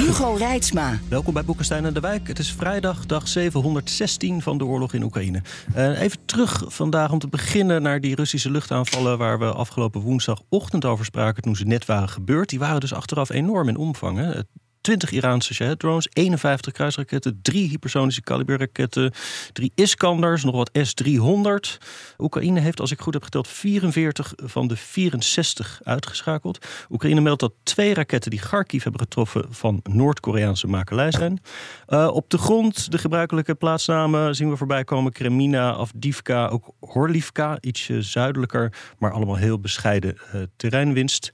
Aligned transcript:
Hugo 0.00 0.34
Reitsma. 0.34 0.98
Welkom 1.08 1.34
bij 1.34 1.44
Boekenstein 1.44 1.84
en 1.84 1.94
de 1.94 2.00
Wijk. 2.00 2.28
Het 2.28 2.38
is 2.38 2.52
vrijdag, 2.52 3.06
dag 3.06 3.28
716 3.28 4.42
van 4.42 4.58
de 4.58 4.64
oorlog 4.64 4.94
in 4.94 5.02
Oekraïne. 5.02 5.42
Uh, 5.76 6.00
even 6.00 6.18
terug 6.24 6.64
vandaag 6.66 7.12
om 7.12 7.18
te 7.18 7.28
beginnen 7.28 7.82
naar 7.82 8.00
die 8.00 8.14
Russische 8.14 8.50
luchtaanvallen... 8.50 9.18
waar 9.18 9.38
we 9.38 9.52
afgelopen 9.52 10.00
woensdagochtend 10.00 10.84
over 10.84 11.04
spraken 11.04 11.42
toen 11.42 11.56
ze 11.56 11.64
net 11.64 11.86
waren 11.86 12.08
gebeurd. 12.08 12.48
Die 12.48 12.58
waren 12.58 12.80
dus 12.80 12.94
achteraf 12.94 13.30
enorm 13.30 13.68
in 13.68 13.76
omvang. 13.76 14.18
Hè? 14.18 14.40
20 14.80 15.10
Iraanse 15.10 15.54
Shahed-drones, 15.54 16.08
51 16.12 16.72
kruisraketten, 16.72 17.38
drie 17.42 17.68
hypersonische 17.68 18.22
kaliberraketten, 18.22 19.12
drie 19.52 19.72
Iskanders, 19.74 20.44
nog 20.44 20.54
wat 20.54 20.70
S-300. 20.72 21.78
Oekraïne 22.18 22.60
heeft, 22.60 22.80
als 22.80 22.90
ik 22.90 23.00
goed 23.00 23.14
heb 23.14 23.22
geteld, 23.22 23.48
44 23.48 24.32
van 24.36 24.68
de 24.68 24.76
64 24.76 25.80
uitgeschakeld. 25.82 26.66
Oekraïne 26.90 27.20
meldt 27.20 27.40
dat 27.40 27.52
twee 27.62 27.94
raketten 27.94 28.30
die 28.30 28.40
Kharkiv 28.40 28.82
hebben 28.82 29.00
getroffen 29.00 29.46
van 29.50 29.80
Noord-Koreaanse 29.82 30.66
makelij 30.66 31.10
zijn. 31.10 31.40
Uh, 31.88 32.10
op 32.12 32.30
de 32.30 32.38
grond, 32.38 32.90
de 32.90 32.98
gebruikelijke 32.98 33.54
plaatsnamen 33.54 34.34
zien 34.34 34.50
we 34.50 34.56
voorbij 34.56 34.84
komen. 34.84 35.12
Kremina, 35.12 35.74
Avdivka, 35.74 36.46
ook 36.46 36.74
Horlivka, 36.80 37.58
ietsje 37.60 38.02
zuidelijker, 38.02 38.72
maar 38.98 39.12
allemaal 39.12 39.36
heel 39.36 39.60
bescheiden 39.60 40.16
uh, 40.34 40.42
terreinwinst. 40.56 41.30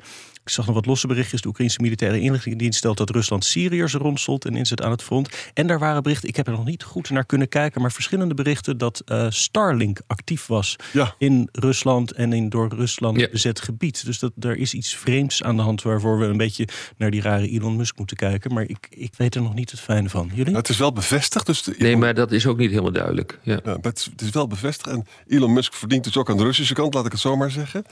Ik 0.46 0.52
zag 0.52 0.66
nog 0.66 0.74
wat 0.74 0.86
losse 0.86 1.06
berichtjes. 1.06 1.40
De 1.40 1.48
Oekraïnse 1.48 1.78
militaire 1.80 2.20
inlichtingendienst 2.20 2.78
stelt 2.78 2.96
dat 2.96 3.10
Rusland 3.10 3.44
Syriërs 3.44 3.94
rondselt 3.94 4.44
en 4.44 4.56
inzet 4.56 4.82
aan 4.82 4.90
het 4.90 5.02
front. 5.02 5.28
En 5.54 5.66
daar 5.66 5.78
waren 5.78 6.02
berichten, 6.02 6.28
ik 6.28 6.36
heb 6.36 6.46
er 6.46 6.52
nog 6.52 6.64
niet 6.64 6.82
goed 6.82 7.10
naar 7.10 7.24
kunnen 7.24 7.48
kijken, 7.48 7.80
maar 7.80 7.92
verschillende 7.92 8.34
berichten 8.34 8.78
dat 8.78 9.02
uh, 9.06 9.26
Starlink 9.28 10.00
actief 10.06 10.46
was 10.46 10.76
ja. 10.92 11.14
in 11.18 11.48
Rusland 11.52 12.12
en 12.12 12.32
in 12.32 12.48
door 12.48 12.68
Rusland 12.68 13.20
ja. 13.20 13.28
bezet 13.32 13.60
gebied. 13.60 14.04
Dus 14.04 14.18
dat 14.18 14.32
er 14.40 14.56
is 14.56 14.74
iets 14.74 14.96
vreemds 14.96 15.42
aan 15.42 15.56
de 15.56 15.62
hand 15.62 15.82
waarvoor 15.82 16.18
we 16.18 16.24
een 16.24 16.36
beetje 16.36 16.68
naar 16.96 17.10
die 17.10 17.20
rare 17.20 17.48
Elon 17.48 17.76
Musk 17.76 17.98
moeten 17.98 18.16
kijken. 18.16 18.54
Maar 18.54 18.64
ik, 18.64 18.86
ik 18.90 19.12
weet 19.16 19.34
er 19.34 19.42
nog 19.42 19.54
niet 19.54 19.70
het 19.70 19.80
fijne 19.80 20.08
van. 20.08 20.26
Jullie? 20.28 20.44
Nou, 20.44 20.56
het 20.56 20.68
is 20.68 20.78
wel 20.78 20.92
bevestigd. 20.92 21.46
Dus 21.46 21.62
de, 21.62 21.74
nee, 21.78 21.96
maar 21.96 22.14
dat 22.14 22.32
is 22.32 22.46
ook 22.46 22.58
niet 22.58 22.70
helemaal 22.70 22.92
duidelijk. 22.92 23.38
Ja. 23.42 23.60
ja 23.64 23.76
het, 23.80 23.98
is, 23.98 24.04
het 24.04 24.20
is 24.20 24.30
wel 24.30 24.46
bevestigd. 24.46 24.96
En 24.96 25.06
Elon 25.26 25.52
Musk 25.52 25.74
verdient 25.74 26.04
dus 26.04 26.16
ook 26.16 26.30
aan 26.30 26.36
de 26.36 26.44
Russische 26.44 26.74
kant, 26.74 26.94
laat 26.94 27.06
ik 27.06 27.12
het 27.12 27.20
zo 27.20 27.36
maar 27.36 27.50
zeggen. 27.50 27.84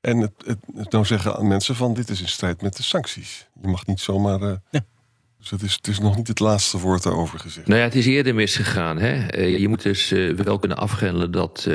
En 0.00 0.18
het, 0.18 0.32
het, 0.44 0.58
het 0.74 0.92
nou 0.92 1.04
zeggen 1.04 1.36
aan 1.36 1.48
mensen 1.48 1.74
van 1.74 1.94
dit 1.94 2.08
is 2.08 2.20
in 2.20 2.28
strijd 2.28 2.62
met 2.62 2.76
de 2.76 2.82
sancties. 2.82 3.46
Je 3.62 3.68
mag 3.68 3.86
niet 3.86 4.00
zomaar. 4.00 4.42
Uh, 4.42 4.52
ja. 4.70 4.80
Dus 5.38 5.50
het 5.50 5.62
is, 5.62 5.74
het 5.74 5.86
is 5.86 5.98
nog 5.98 6.16
niet 6.16 6.28
het 6.28 6.40
laatste 6.40 6.78
woord 6.78 7.02
daarover 7.02 7.38
gezegd. 7.38 7.66
Nou 7.66 7.78
ja, 7.78 7.84
het 7.84 7.94
is 7.94 8.06
eerder 8.06 8.34
misgegaan. 8.34 8.98
Hè? 8.98 9.38
Uh, 9.38 9.58
je 9.58 9.68
moet 9.68 9.82
dus 9.82 10.12
uh, 10.12 10.36
wel 10.36 10.58
kunnen 10.58 10.78
afgrendelen 10.78 11.30
dat 11.30 11.68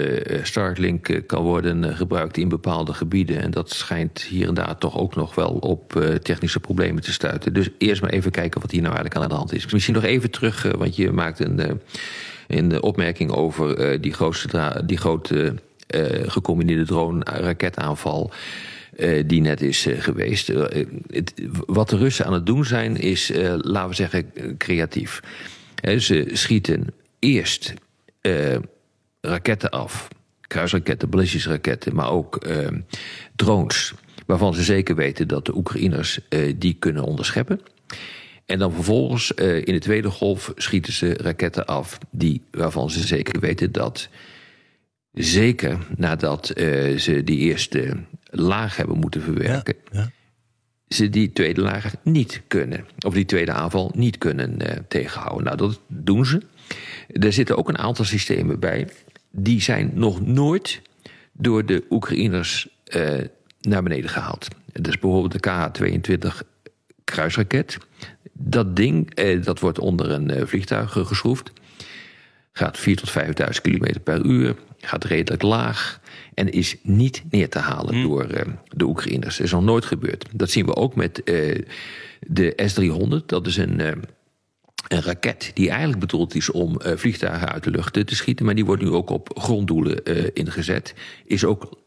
Starlink 0.44 1.22
kan 1.28 1.44
worden 1.44 1.95
gebruikt 1.95 2.38
in 2.38 2.50
bepaalde 2.50 2.94
gebieden. 2.94 3.42
En 3.42 3.52
dat 3.52 3.70
schijnt 3.70 4.22
hier 4.22 4.48
en 4.48 4.54
daar 4.54 4.78
toch 4.78 4.98
ook 4.98 5.16
nog 5.16 5.36
wel 5.36 5.50
op 5.50 6.17
technische 6.22 6.60
problemen 6.60 7.04
te 7.04 7.14
stuiten. 7.14 7.54
Dus 7.54 7.70
eerst 7.78 8.02
maar 8.02 8.10
even 8.10 8.32
kijken 8.32 8.62
wat 8.62 8.72
hier 8.72 8.82
nou 8.82 8.94
eigenlijk 8.95 9.23
aan 9.23 9.30
de 9.30 9.38
hand 9.38 9.54
is. 9.54 9.72
Misschien 9.72 9.95
nog 9.95 10.04
even 10.04 10.32
terug, 10.32 10.72
want 10.78 10.95
je 10.95 11.12
maakt 11.12 11.39
een, 11.39 11.82
een 12.48 12.82
opmerking 12.82 13.32
over 13.32 14.02
die, 14.02 14.14
grootste 14.14 14.82
die 14.86 14.98
grote 14.98 15.56
gecombineerde 16.25 16.86
drone-raketaanval. 16.86 18.31
Uh, 18.97 19.23
die 19.26 19.42
net 19.42 19.61
is 19.61 19.87
geweest. 19.89 20.48
Het, 21.08 21.33
wat 21.65 21.89
de 21.89 21.98
Russen 21.98 22.26
aan 22.26 22.33
het 22.33 22.45
doen 22.45 22.65
zijn, 22.65 22.95
is, 22.95 23.32
laten 23.61 23.89
we 23.89 23.95
zeggen, 23.95 24.32
creatief. 24.58 25.20
ze 25.98 26.30
schieten 26.32 26.87
eerst 27.20 27.73
raketten 29.21 29.70
af, 29.70 30.08
kruisraketten, 30.42 31.10
ballistische 31.10 31.49
raketten, 31.49 31.95
maar 31.95 32.11
ook 32.11 32.48
drones. 33.36 33.93
Waarvan 34.26 34.54
ze 34.54 34.64
zeker 34.64 34.95
weten 34.95 35.27
dat 35.27 35.45
de 35.45 35.55
Oekraïners 35.55 36.20
die 36.55 36.76
kunnen 36.80 37.04
onderscheppen. 37.04 37.61
En 38.45 38.60
dan 38.60 38.71
vervolgens 38.71 39.31
in 39.31 39.73
de 39.73 39.80
tweede 39.80 40.10
golf 40.10 40.52
schieten 40.55 40.93
ze 40.93 41.14
raketten 41.14 41.65
af, 41.65 41.98
die, 42.11 42.42
waarvan 42.52 42.89
ze 42.89 43.08
zeker 43.08 43.39
weten 43.39 43.71
dat 43.71 44.10
Zeker 45.15 45.77
nadat 45.98 46.52
uh, 46.55 46.98
ze 46.98 47.23
die 47.23 47.37
eerste 47.37 47.98
laag 48.30 48.77
hebben 48.77 48.98
moeten 48.98 49.21
verwerken. 49.21 49.76
Ja, 49.92 49.99
ja. 49.99 50.11
Ze 50.87 51.09
die 51.09 51.31
tweede 51.31 51.61
laag 51.61 51.93
niet 52.03 52.42
kunnen. 52.48 52.86
Of 53.05 53.14
die 53.14 53.25
tweede 53.25 53.52
aanval 53.52 53.92
niet 53.95 54.17
kunnen 54.17 54.58
uh, 54.61 54.71
tegenhouden. 54.87 55.43
Nou, 55.43 55.58
dat 55.58 55.80
doen 55.87 56.25
ze. 56.25 56.42
Er 57.08 57.33
zitten 57.33 57.58
ook 57.58 57.70
een 57.70 57.77
aantal 57.77 58.05
systemen 58.05 58.59
bij. 58.59 58.87
Die 59.31 59.61
zijn 59.61 59.92
nog 59.93 60.25
nooit 60.25 60.81
door 61.31 61.65
de 61.65 61.83
Oekraïners 61.89 62.67
uh, 62.95 63.11
naar 63.61 63.83
beneden 63.83 64.09
gehaald. 64.09 64.48
Dat 64.71 64.87
is 64.87 64.99
bijvoorbeeld 64.99 65.43
de 65.43 65.49
KH-22 65.49 66.48
kruisraket. 67.04 67.77
Dat 68.33 68.75
ding, 68.75 69.14
dat 69.43 69.59
wordt 69.59 69.80
onder 69.80 70.11
een 70.11 70.48
vliegtuig 70.48 70.92
geschroefd. 70.92 71.52
Gaat 72.58 72.77
4 72.77 72.95
tot 72.95 73.10
5000 73.10 73.67
km 73.67 73.99
per 74.04 74.26
uur 74.26 74.55
gaat 74.80 75.04
redelijk 75.04 75.42
laag 75.42 75.99
en 76.33 76.52
is 76.52 76.76
niet 76.82 77.23
neer 77.30 77.49
te 77.49 77.60
halen 77.60 78.04
door 78.04 78.32
uh, 78.32 78.42
de 78.70 78.86
Oekraïners. 78.86 79.38
Dat 79.38 79.45
is 79.45 79.52
nog 79.52 79.64
nooit 79.64 79.86
gebeurd. 79.86 80.26
Dat 80.32 80.49
zien 80.49 80.66
we 80.66 80.76
ook 80.76 80.95
met 80.95 81.21
uh, 81.26 81.61
de 82.20 82.54
S-300. 82.66 83.26
Dat 83.26 83.48
is 83.48 83.58
een, 83.58 83.80
uh, 83.80 83.88
een 84.88 85.02
raket 85.02 85.52
die 85.54 85.70
eigenlijk 85.70 85.99
bedoeld 85.99 86.36
is 86.36 86.52
om 86.52 86.77
vliegtuigen 86.82 87.52
uit 87.52 87.64
de 87.64 87.71
lucht 87.71 87.93
te 87.93 88.16
schieten... 88.16 88.45
maar 88.45 88.55
die 88.55 88.66
wordt 88.66 88.82
nu 88.82 88.89
ook 88.89 89.10
op 89.10 89.39
gronddoelen 89.39 90.04
ingezet. 90.33 90.93
Is 91.26 91.45
ook, 91.45 91.80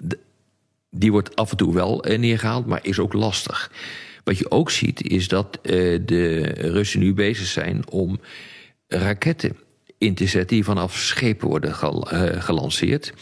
die 0.91 1.11
wordt 1.11 1.37
af 1.37 1.51
en 1.51 1.57
toe 1.57 1.75
wel 1.75 2.05
neergehaald, 2.17 2.67
maar 2.67 2.81
is 2.83 2.99
ook 2.99 3.13
lastig. 3.13 3.73
Wat 4.25 4.39
je 4.39 4.51
ook 4.51 4.71
ziet 4.71 5.03
is 5.03 5.29
dat 5.29 5.59
de 5.63 6.41
Russen 6.57 7.01
nu 7.01 7.15
bezig 7.15 7.47
zijn 7.47 7.91
om 7.91 8.21
raketten 8.87 9.57
in 9.99 10.15
te 10.15 10.27
zetten 10.27 10.57
die 10.57 10.65
vanaf 10.65 10.97
schepen 10.97 11.49
worden 11.49 11.71
uh, 11.71 12.43
gelanceerd. 12.43 13.13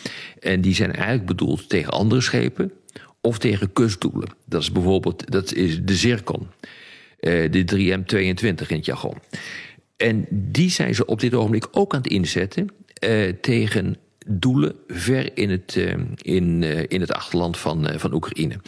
En 0.40 0.60
die 0.60 0.74
zijn 0.74 0.92
eigenlijk 0.92 1.26
bedoeld 1.26 1.68
tegen 1.68 1.92
andere 1.92 2.20
schepen 2.20 2.72
of 3.20 3.38
tegen 3.38 3.72
kustdoelen. 3.72 4.28
Dat 4.44 4.62
is 4.62 4.72
bijvoorbeeld 4.72 5.30
dat 5.30 5.52
is 5.52 5.84
de 5.84 5.94
Zircon, 5.94 6.46
uh, 7.20 7.50
de 7.50 7.64
3M22 7.74 8.66
in 8.68 8.76
het 8.76 8.84
jargon. 8.84 9.14
En 9.96 10.26
die 10.30 10.70
zijn 10.70 10.94
ze 10.94 11.06
op 11.06 11.20
dit 11.20 11.34
ogenblik 11.34 11.66
ook 11.70 11.94
aan 11.94 12.02
het 12.02 12.12
inzetten 12.12 12.68
uh, 13.04 13.32
tegen 13.40 13.96
doelen 14.26 14.74
ver 14.88 15.36
in 15.36 15.50
het, 15.50 15.76
in, 16.16 16.62
in 16.88 17.00
het 17.00 17.12
achterland 17.12 17.56
van, 17.56 17.88
van 17.96 18.12
Oekraïne. 18.12 18.60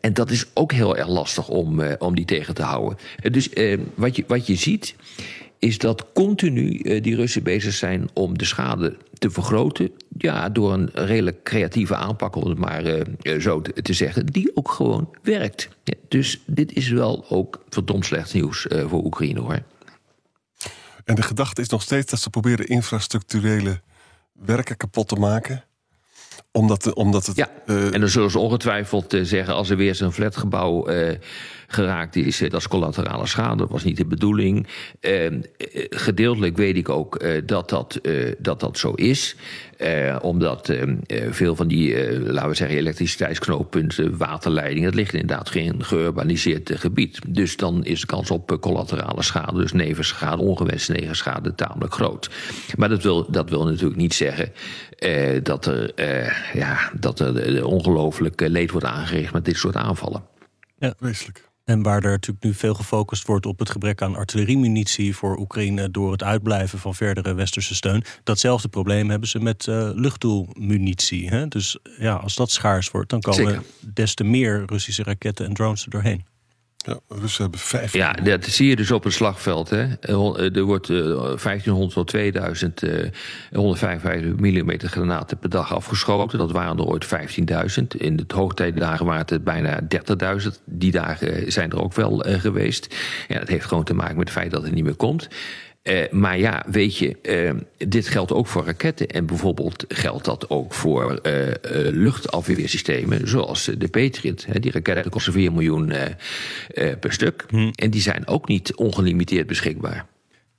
en 0.00 0.12
dat 0.12 0.30
is 0.30 0.46
ook 0.54 0.72
heel 0.72 0.96
erg 0.96 1.08
lastig 1.08 1.48
om, 1.48 1.82
om 1.98 2.14
die 2.14 2.24
tegen 2.24 2.54
te 2.54 2.62
houden. 2.62 2.98
dus 3.30 3.48
wat, 3.94 4.16
je, 4.16 4.24
wat 4.26 4.46
je 4.46 4.54
ziet 4.54 4.94
is 5.60 5.78
dat 5.78 6.12
continu 6.12 6.80
uh, 6.82 7.02
die 7.02 7.16
Russen 7.16 7.42
bezig 7.42 7.72
zijn 7.74 8.08
om 8.12 8.38
de 8.38 8.44
schade 8.44 8.96
te 9.18 9.30
vergroten. 9.30 9.90
Ja, 10.18 10.48
door 10.48 10.72
een 10.72 10.90
redelijk 10.92 11.42
creatieve 11.42 11.94
aanpak, 11.94 12.36
om 12.36 12.48
het 12.48 12.58
maar 12.58 12.86
uh, 12.86 13.40
zo 13.40 13.60
te, 13.60 13.82
te, 13.82 13.92
zeggen, 13.92 14.26
die 14.26 14.56
ook 14.56 14.70
gewoon 14.70 15.16
werkt. 15.22 15.68
Ja, 15.84 15.94
dus 16.08 16.40
dit 16.46 16.72
is 16.72 16.88
wel 16.88 17.24
ook 17.28 17.64
verdomd 17.68 18.04
slecht 18.04 18.34
nieuws 18.34 18.66
uh, 18.66 18.88
voor 18.88 19.04
Oekraïne 19.04 19.40
hoor. 19.40 19.62
En 21.04 21.14
de 21.14 21.22
gedachte 21.22 21.60
is 21.60 21.68
nog 21.68 21.82
steeds 21.82 22.10
dat 22.10 22.20
ze 22.20 22.30
proberen 22.30 22.66
infrastructurele 22.66 23.80
werken 24.32 24.76
kapot 24.76 25.08
te 25.08 25.16
maken 25.16 25.64
omdat, 26.52 26.92
omdat 26.92 27.26
het. 27.26 27.36
Ja, 27.36 27.50
en 27.66 28.00
dan 28.00 28.08
zullen 28.08 28.30
ze 28.30 28.38
ongetwijfeld 28.38 29.16
zeggen: 29.22 29.54
als 29.54 29.70
er 29.70 29.76
weer 29.76 29.94
zo'n 29.94 30.12
flatgebouw 30.12 30.86
geraakt 31.72 32.16
is, 32.16 32.38
dat 32.38 32.52
is 32.52 32.68
collaterale 32.68 33.26
schade. 33.26 33.56
Dat 33.56 33.70
was 33.70 33.84
niet 33.84 33.96
de 33.96 34.06
bedoeling. 34.06 34.66
Ehm, 35.00 35.40
gedeeltelijk 35.90 36.56
weet 36.56 36.76
ik 36.76 36.88
ook 36.88 37.24
dat, 37.46 37.68
dat, 37.68 38.00
dat 38.38 38.60
dat 38.60 38.78
zo 38.78 38.92
is. 38.92 39.36
omdat 40.20 40.68
ehm, 40.68 40.96
veel 41.30 41.56
van 41.56 41.68
die, 41.68 42.20
laten 42.20 42.48
we 42.48 42.54
zeggen, 42.54 42.78
elektriciteitsknooppunten, 42.78 44.16
waterleidingen, 44.16 44.84
dat 44.84 44.94
ligt 44.94 45.12
inderdaad 45.12 45.50
geen 45.50 45.84
geurbaniseerd 45.84 46.72
gebied. 46.74 47.18
Dus 47.28 47.56
dan 47.56 47.84
is 47.84 48.00
de 48.00 48.06
kans 48.06 48.30
op 48.30 48.56
collaterale 48.60 49.22
schade, 49.22 49.60
dus 49.60 49.72
nevenschade, 49.72 50.42
ongewenste 50.42 50.92
nevenschade, 50.92 51.54
tamelijk 51.54 51.94
groot. 51.94 52.30
Maar 52.76 52.88
dat 52.88 53.02
wil, 53.02 53.30
dat 53.30 53.50
wil 53.50 53.64
natuurlijk 53.64 54.00
niet 54.00 54.14
zeggen 54.14 54.52
dat 55.42 55.66
er 55.66 55.92
ja, 56.52 56.90
dat 56.98 57.20
er 57.20 57.64
ongelooflijk 57.64 58.40
leed 58.40 58.70
wordt 58.70 58.86
aangericht 58.86 59.32
met 59.32 59.44
dit 59.44 59.56
soort 59.56 59.76
aanvallen. 59.76 60.22
Ja, 60.78 60.94
vreselijk. 60.98 61.49
En 61.70 61.82
waar 61.82 62.04
er 62.04 62.10
natuurlijk 62.10 62.44
nu 62.44 62.54
veel 62.54 62.74
gefocust 62.74 63.26
wordt 63.26 63.46
op 63.46 63.58
het 63.58 63.70
gebrek 63.70 64.02
aan 64.02 64.16
artilleriemunitie 64.16 65.16
voor 65.16 65.38
Oekraïne 65.38 65.90
door 65.90 66.12
het 66.12 66.22
uitblijven 66.22 66.78
van 66.78 66.94
verdere 66.94 67.34
westerse 67.34 67.74
steun. 67.74 68.04
Datzelfde 68.24 68.68
probleem 68.68 69.10
hebben 69.10 69.28
ze 69.28 69.38
met 69.38 69.66
uh, 69.66 69.90
luchtdoelmunitie. 69.94 71.28
Hè? 71.28 71.48
Dus 71.48 71.78
ja, 71.98 72.14
als 72.14 72.34
dat 72.34 72.50
schaars 72.50 72.90
wordt, 72.90 73.10
dan 73.10 73.20
komen 73.20 73.46
Zeker. 73.46 73.62
des 73.94 74.14
te 74.14 74.24
meer 74.24 74.62
Russische 74.66 75.02
raketten 75.02 75.46
en 75.46 75.54
drones 75.54 75.84
er 75.84 75.90
doorheen. 75.90 76.24
Ja, 76.86 77.00
Russen 77.08 77.42
hebben 77.42 77.60
vijf. 77.60 77.92
Ja, 77.92 78.12
dat 78.12 78.44
zie 78.44 78.68
je 78.68 78.76
dus 78.76 78.90
op 78.90 79.04
het 79.04 79.12
slagveld. 79.12 79.70
Hè. 79.70 79.86
Er 80.00 80.62
wordt 80.62 80.86
1500 80.86 81.92
tot 81.92 82.06
2000 82.06 82.82
uh, 82.82 83.08
155 83.52 84.36
mm 84.36 84.78
granaten 84.78 85.38
per 85.38 85.50
dag 85.50 85.74
afgeschoten. 85.74 86.38
Dat 86.38 86.52
waren 86.52 86.78
er 86.78 86.84
ooit 86.84 87.06
15.000. 87.06 87.86
In 87.98 88.16
de 88.16 88.24
hoogtijdagen 88.34 89.06
waren 89.06 89.26
het 89.26 89.44
bijna 89.44 89.80
30.000. 90.42 90.48
Die 90.64 90.90
dagen 90.90 91.52
zijn 91.52 91.70
er 91.70 91.82
ook 91.82 91.92
wel 91.92 92.28
uh, 92.28 92.40
geweest. 92.40 92.94
Ja, 93.28 93.38
dat 93.38 93.48
heeft 93.48 93.66
gewoon 93.66 93.84
te 93.84 93.94
maken 93.94 94.16
met 94.16 94.28
het 94.28 94.38
feit 94.38 94.50
dat 94.50 94.62
het 94.62 94.72
niet 94.72 94.84
meer 94.84 94.96
komt. 94.96 95.28
Uh, 95.82 96.10
maar 96.10 96.38
ja, 96.38 96.64
weet 96.66 96.96
je, 96.96 97.16
uh, 97.22 97.88
dit 97.88 98.08
geldt 98.08 98.32
ook 98.32 98.46
voor 98.46 98.64
raketten. 98.64 99.08
En 99.08 99.26
bijvoorbeeld 99.26 99.84
geldt 99.88 100.24
dat 100.24 100.50
ook 100.50 100.74
voor 100.74 101.20
uh, 101.22 101.52
luchtafweersystemen, 101.90 103.28
zoals 103.28 103.64
de 103.78 103.88
Patriot. 103.88 104.46
Hè, 104.46 104.60
die 104.60 104.72
raketten 104.72 105.10
kosten 105.10 105.32
4 105.32 105.52
miljoen 105.52 105.92
per 107.00 107.12
stuk. 107.12 107.44
Hm. 107.48 107.70
En 107.74 107.90
die 107.90 108.00
zijn 108.00 108.26
ook 108.26 108.48
niet 108.48 108.74
ongelimiteerd 108.74 109.46
beschikbaar. 109.46 110.06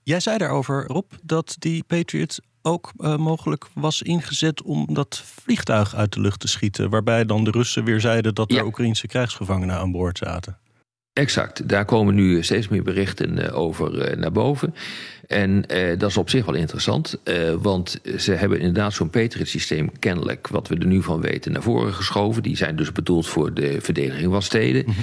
Jij 0.04 0.20
zei 0.20 0.38
daarover, 0.38 0.86
Rob, 0.88 1.12
dat 1.24 1.56
die 1.60 1.84
Patriot 1.88 2.40
ook 2.62 2.92
mogelijk 2.96 3.66
was 3.74 4.02
ingezet 4.02 4.62
om 4.62 4.88
dat 4.94 5.22
vliegtuig 5.26 5.96
uit 5.96 6.14
de 6.14 6.22
lucht 6.22 6.40
te 6.40 6.48
schieten. 6.48 6.90
Waarbij 6.90 7.26
dan 7.26 7.44
de 7.44 7.52
Russen 7.52 7.84
weer 7.84 8.00
zeiden 8.00 8.36
dat 8.36 8.52
er 8.52 8.66
Oekraïnse 8.66 9.08
krijgsgevangenen 9.08 9.76
aan 9.76 9.92
boord 9.92 10.18
zaten. 10.18 10.61
Exact, 11.14 11.70
daar 11.70 11.86
komen 11.86 12.16
nu 12.16 12.44
steeds 12.44 12.68
meer 12.68 12.84
berichten 12.84 13.48
eh, 13.48 13.58
over 13.58 14.02
eh, 14.02 14.18
naar 14.18 14.32
boven. 14.32 14.74
En 15.28 15.68
eh, 15.68 16.00
dat 16.00 16.10
is 16.10 16.18
op 16.18 16.30
zich 16.30 16.46
wel 16.46 16.56
interessant, 16.56 17.18
eh, 17.24 17.54
want 17.62 18.00
ze 18.18 18.32
hebben 18.32 18.60
inderdaad 18.60 18.94
zo'n 18.94 19.10
Patriot-systeem 19.10 19.92
kennelijk, 20.00 20.48
wat 20.48 20.68
we 20.68 20.76
er 20.76 20.86
nu 20.86 21.02
van 21.02 21.22
weten, 21.22 21.52
naar 21.52 21.62
voren 21.62 21.94
geschoven. 21.94 22.44
Die 22.44 22.58
zijn 22.58 22.76
dus 22.76 22.92
bedoeld 22.92 23.28
voor 23.28 23.54
de 23.54 23.82
verdediging 23.82 24.32
van 24.32 24.42
steden. 24.42 24.84
Mm 24.88 24.96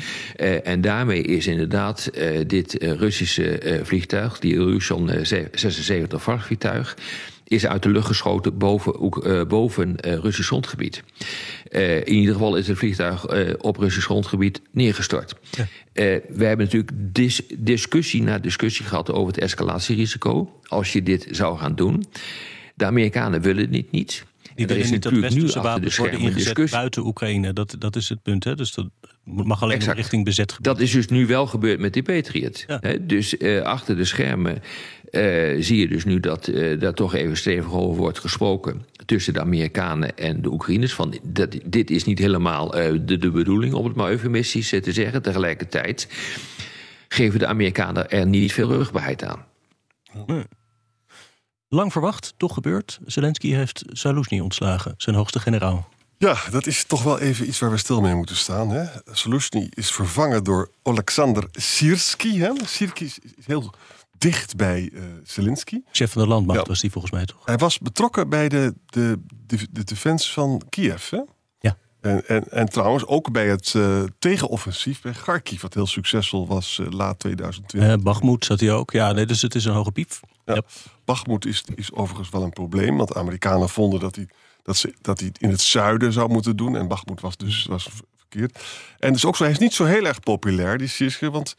en 0.64 0.80
daarmee 0.80 1.22
is 1.22 1.46
inderdaad 1.46 2.10
dit 2.46 2.76
Russische 2.80 3.80
vliegtuig, 3.82 4.38
die 4.38 4.54
Ilyushin 4.54 5.26
76 5.52 6.22
vliegtuig 6.22 6.96
is 7.48 7.66
uit 7.66 7.82
de 7.82 7.88
lucht 7.88 8.06
geschoten 8.06 8.58
boven, 8.58 9.10
uh, 9.26 9.44
boven 9.44 9.96
uh, 10.06 10.14
Russisch 10.14 10.48
grondgebied. 10.48 11.02
Uh, 11.70 11.96
in 11.96 12.14
ieder 12.14 12.34
geval 12.34 12.56
is 12.56 12.68
het 12.68 12.78
vliegtuig 12.78 13.26
op 13.58 13.76
Russisch 13.76 14.06
grondgebied 14.06 14.60
neergestort. 14.72 15.34
Ja. 15.50 15.66
we 16.28 16.44
hebben 16.44 16.64
natuurlijk 16.64 16.92
dis 16.94 17.42
discussie 17.58 18.22
na 18.22 18.38
discussie 18.38 18.84
gehad 18.84 19.12
over 19.12 19.32
het 19.32 19.42
escalatierisico. 19.42 20.60
Als 20.66 20.92
je 20.92 21.02
dit 21.02 21.26
zou 21.30 21.58
gaan 21.58 21.74
doen. 21.74 22.04
De 22.74 22.84
Amerikanen 22.84 23.40
willen 23.40 23.70
dit 23.70 23.90
niet. 23.90 24.24
Die 24.54 24.66
er 24.66 24.76
is 24.76 24.90
niet 24.90 25.02
dat 25.02 25.12
westerse 25.12 25.60
wapens 25.60 25.96
worden 25.96 26.20
ingezet 26.20 26.70
buiten 26.70 27.06
Oekraïne. 27.06 27.52
Dat, 27.52 27.76
dat 27.78 27.96
is 27.96 28.08
het 28.08 28.22
punt. 28.22 28.44
Hè? 28.44 28.54
Dus 28.54 28.72
dat 28.72 28.86
mag 29.24 29.62
alleen 29.62 29.92
richting 29.92 30.24
bezet 30.24 30.50
gebied. 30.50 30.64
Dat 30.64 30.80
is 30.80 30.90
dus 30.90 31.06
nu 31.06 31.26
wel 31.26 31.46
gebeurd 31.46 31.80
met 31.80 31.92
die 31.92 32.02
Patriot. 32.02 32.64
Ja. 32.66 32.80
Dus 33.00 33.34
uh, 33.34 33.62
achter 33.62 33.96
de 33.96 34.04
schermen 34.04 34.62
uh, 35.10 35.62
zie 35.62 35.78
je 35.78 35.88
dus 35.88 36.04
nu 36.04 36.20
dat 36.20 36.48
uh, 36.48 36.80
daar 36.80 36.94
toch 36.94 37.14
even 37.14 37.36
stevig 37.36 37.72
over 37.72 38.00
wordt 38.00 38.18
gesproken 38.18 38.86
tussen 39.04 39.32
de 39.32 39.40
Amerikanen 39.40 40.16
en 40.16 40.42
de 40.42 40.52
Oekraïners. 40.52 40.94
Van 40.94 41.18
dat, 41.22 41.58
dit 41.64 41.90
is 41.90 42.04
niet 42.04 42.18
helemaal 42.18 42.78
uh, 42.78 43.00
de, 43.02 43.18
de 43.18 43.30
bedoeling, 43.30 43.74
om 43.74 43.84
het 43.84 43.94
maar 43.94 44.10
eufemistisch 44.10 44.68
te 44.68 44.92
zeggen. 44.92 45.22
Tegelijkertijd 45.22 46.08
geven 47.08 47.38
de 47.38 47.46
Amerikanen 47.46 48.10
er 48.10 48.26
niet 48.26 48.52
veel 48.52 48.68
rugbaarheid 48.68 49.24
aan. 49.24 49.44
Nee. 50.26 50.44
Lang 51.68 51.92
verwacht, 51.92 52.34
toch 52.36 52.54
gebeurd. 52.54 52.98
Zelensky 53.06 53.52
heeft 53.52 53.84
Saluzny 53.88 54.40
ontslagen, 54.40 54.94
zijn 54.96 55.16
hoogste 55.16 55.40
generaal. 55.40 55.88
Ja, 56.18 56.36
dat 56.50 56.66
is 56.66 56.84
toch 56.84 57.02
wel 57.02 57.18
even 57.18 57.48
iets 57.48 57.58
waar 57.58 57.70
we 57.70 57.76
stil 57.76 58.00
mee 58.00 58.14
moeten 58.14 58.36
staan. 58.36 58.70
Hè? 58.70 58.84
is 59.74 59.90
vervangen 59.90 60.44
door 60.44 60.70
Alexander 60.82 61.48
Sirski. 61.52 62.40
Hè? 62.40 62.50
Sirski 62.64 63.04
is 63.04 63.18
heel 63.46 63.74
dicht 64.18 64.56
bij 64.56 64.90
uh, 64.92 65.02
Zelensky. 65.24 65.80
Chef 65.92 66.12
van 66.12 66.22
de 66.22 66.28
landmacht 66.28 66.66
was 66.66 66.80
die 66.80 66.90
volgens 66.90 67.12
mij 67.12 67.24
toch? 67.24 67.44
Hij 67.44 67.56
was 67.56 67.78
betrokken 67.78 68.28
bij 68.28 68.48
de, 68.48 68.74
de, 68.86 69.20
de, 69.46 69.66
de 69.70 69.84
defense 69.84 70.32
van 70.32 70.62
Kiev. 70.68 71.10
Hè? 71.10 71.20
Ja. 71.60 71.76
En, 72.00 72.26
en, 72.26 72.50
en 72.50 72.68
trouwens 72.68 73.06
ook 73.06 73.32
bij 73.32 73.48
het 73.48 73.74
uh, 73.74 74.02
tegenoffensief 74.18 75.00
bij 75.02 75.12
Kharkiv, 75.12 75.60
wat 75.60 75.74
heel 75.74 75.86
succesvol 75.86 76.46
was 76.46 76.78
uh, 76.78 76.90
laat 76.90 77.18
2020. 77.18 77.98
Uh, 77.98 78.04
Bagmoed 78.04 78.44
zat 78.44 78.60
hij 78.60 78.72
ook. 78.72 78.90
Ja, 78.90 79.12
nee, 79.12 79.26
dus 79.26 79.42
het 79.42 79.54
is 79.54 79.64
een 79.64 79.72
hoge 79.72 79.92
piep. 79.92 80.10
Ja. 80.44 80.54
Yep. 80.54 81.44
Is, 81.44 81.64
is 81.74 81.92
overigens 81.92 82.28
wel 82.28 82.42
een 82.42 82.52
probleem, 82.52 82.96
want 82.96 83.08
de 83.08 83.14
Amerikanen 83.14 83.68
vonden 83.68 84.00
dat 84.00 84.16
hij, 84.16 84.28
dat, 84.62 84.76
ze, 84.76 84.94
dat 85.00 85.18
hij 85.18 85.28
het 85.28 85.38
in 85.38 85.50
het 85.50 85.60
zuiden 85.60 86.12
zou 86.12 86.28
moeten 86.28 86.56
doen. 86.56 86.76
En 86.76 86.88
Bagmoed 86.88 87.20
was 87.20 87.36
dus 87.36 87.66
was 87.66 87.88
verkeerd. 88.16 88.58
En 88.98 89.12
dus 89.12 89.24
ook 89.24 89.36
zo, 89.36 89.42
hij 89.42 89.52
is 89.52 89.58
niet 89.58 89.74
zo 89.74 89.84
heel 89.84 90.04
erg 90.04 90.20
populair, 90.20 90.78
die 90.78 90.88
Sirske, 90.88 91.30
want 91.30 91.54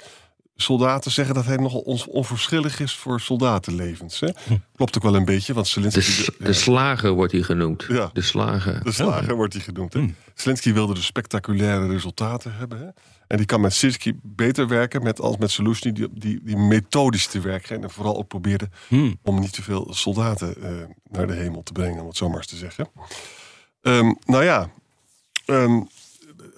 soldaten 0.62 1.12
zeggen 1.12 1.36
dat 1.36 1.46
hij 1.46 1.58
nogal 1.58 1.80
onverschillig 2.08 2.80
is 2.80 2.96
voor 2.96 3.22
soldatenlevens. 3.22 4.20
Hè? 4.20 4.28
Hm. 4.48 4.58
Klopt 4.76 4.98
ook 4.98 5.04
wel 5.04 5.16
een 5.16 5.26
beetje, 5.26 5.54
want 5.54 5.68
Zelensky... 5.68 6.26
De, 6.26 6.44
de 6.44 6.54
slager 6.54 7.12
wordt 7.12 7.32
hij 7.32 7.42
genoemd. 7.42 7.86
Ja, 7.88 8.10
de 8.14 8.22
slager. 8.22 8.84
De 8.84 8.92
slager 8.92 9.36
wordt 9.36 9.54
hij 9.54 9.62
genoemd. 9.62 9.94
Hè? 9.94 10.00
Hm. 10.00 10.10
Zelensky 10.34 10.74
wilde 10.74 10.94
dus 10.94 11.06
spectaculaire 11.06 11.88
resultaten 11.88 12.56
hebben. 12.56 12.80
Hè? 12.80 12.88
En 13.28 13.38
die 13.38 13.46
kan 13.46 13.62
met 13.62 13.74
Sirsky 13.74 14.14
beter 14.22 14.68
werken 14.68 15.04
met, 15.04 15.22
als 15.22 15.38
met 15.38 15.52
Soluzny... 15.52 15.92
Die, 15.92 16.08
die, 16.14 16.40
die 16.44 16.58
methodisch 16.58 17.28
te 17.28 17.40
werk 17.40 17.66
ging. 17.66 17.84
En 17.84 17.90
vooral 17.90 18.18
ook 18.18 18.28
probeerde 18.28 18.70
hm. 18.88 19.14
om 19.24 19.40
niet 19.40 19.54
te 19.54 19.64
veel 19.64 19.88
soldaten 19.94 20.56
uh, 20.58 20.86
naar 21.10 21.28
de 21.28 21.34
hemel 21.34 21.64
te 21.64 21.72
brengen... 21.72 22.02
om 22.02 22.08
het 22.08 22.18
zomaar 22.18 22.38
eens 22.38 22.48
te 22.48 22.56
zeggen. 22.56 22.90
Um, 23.82 24.18
nou 24.26 24.44
ja... 24.44 24.70
Um, 25.46 25.90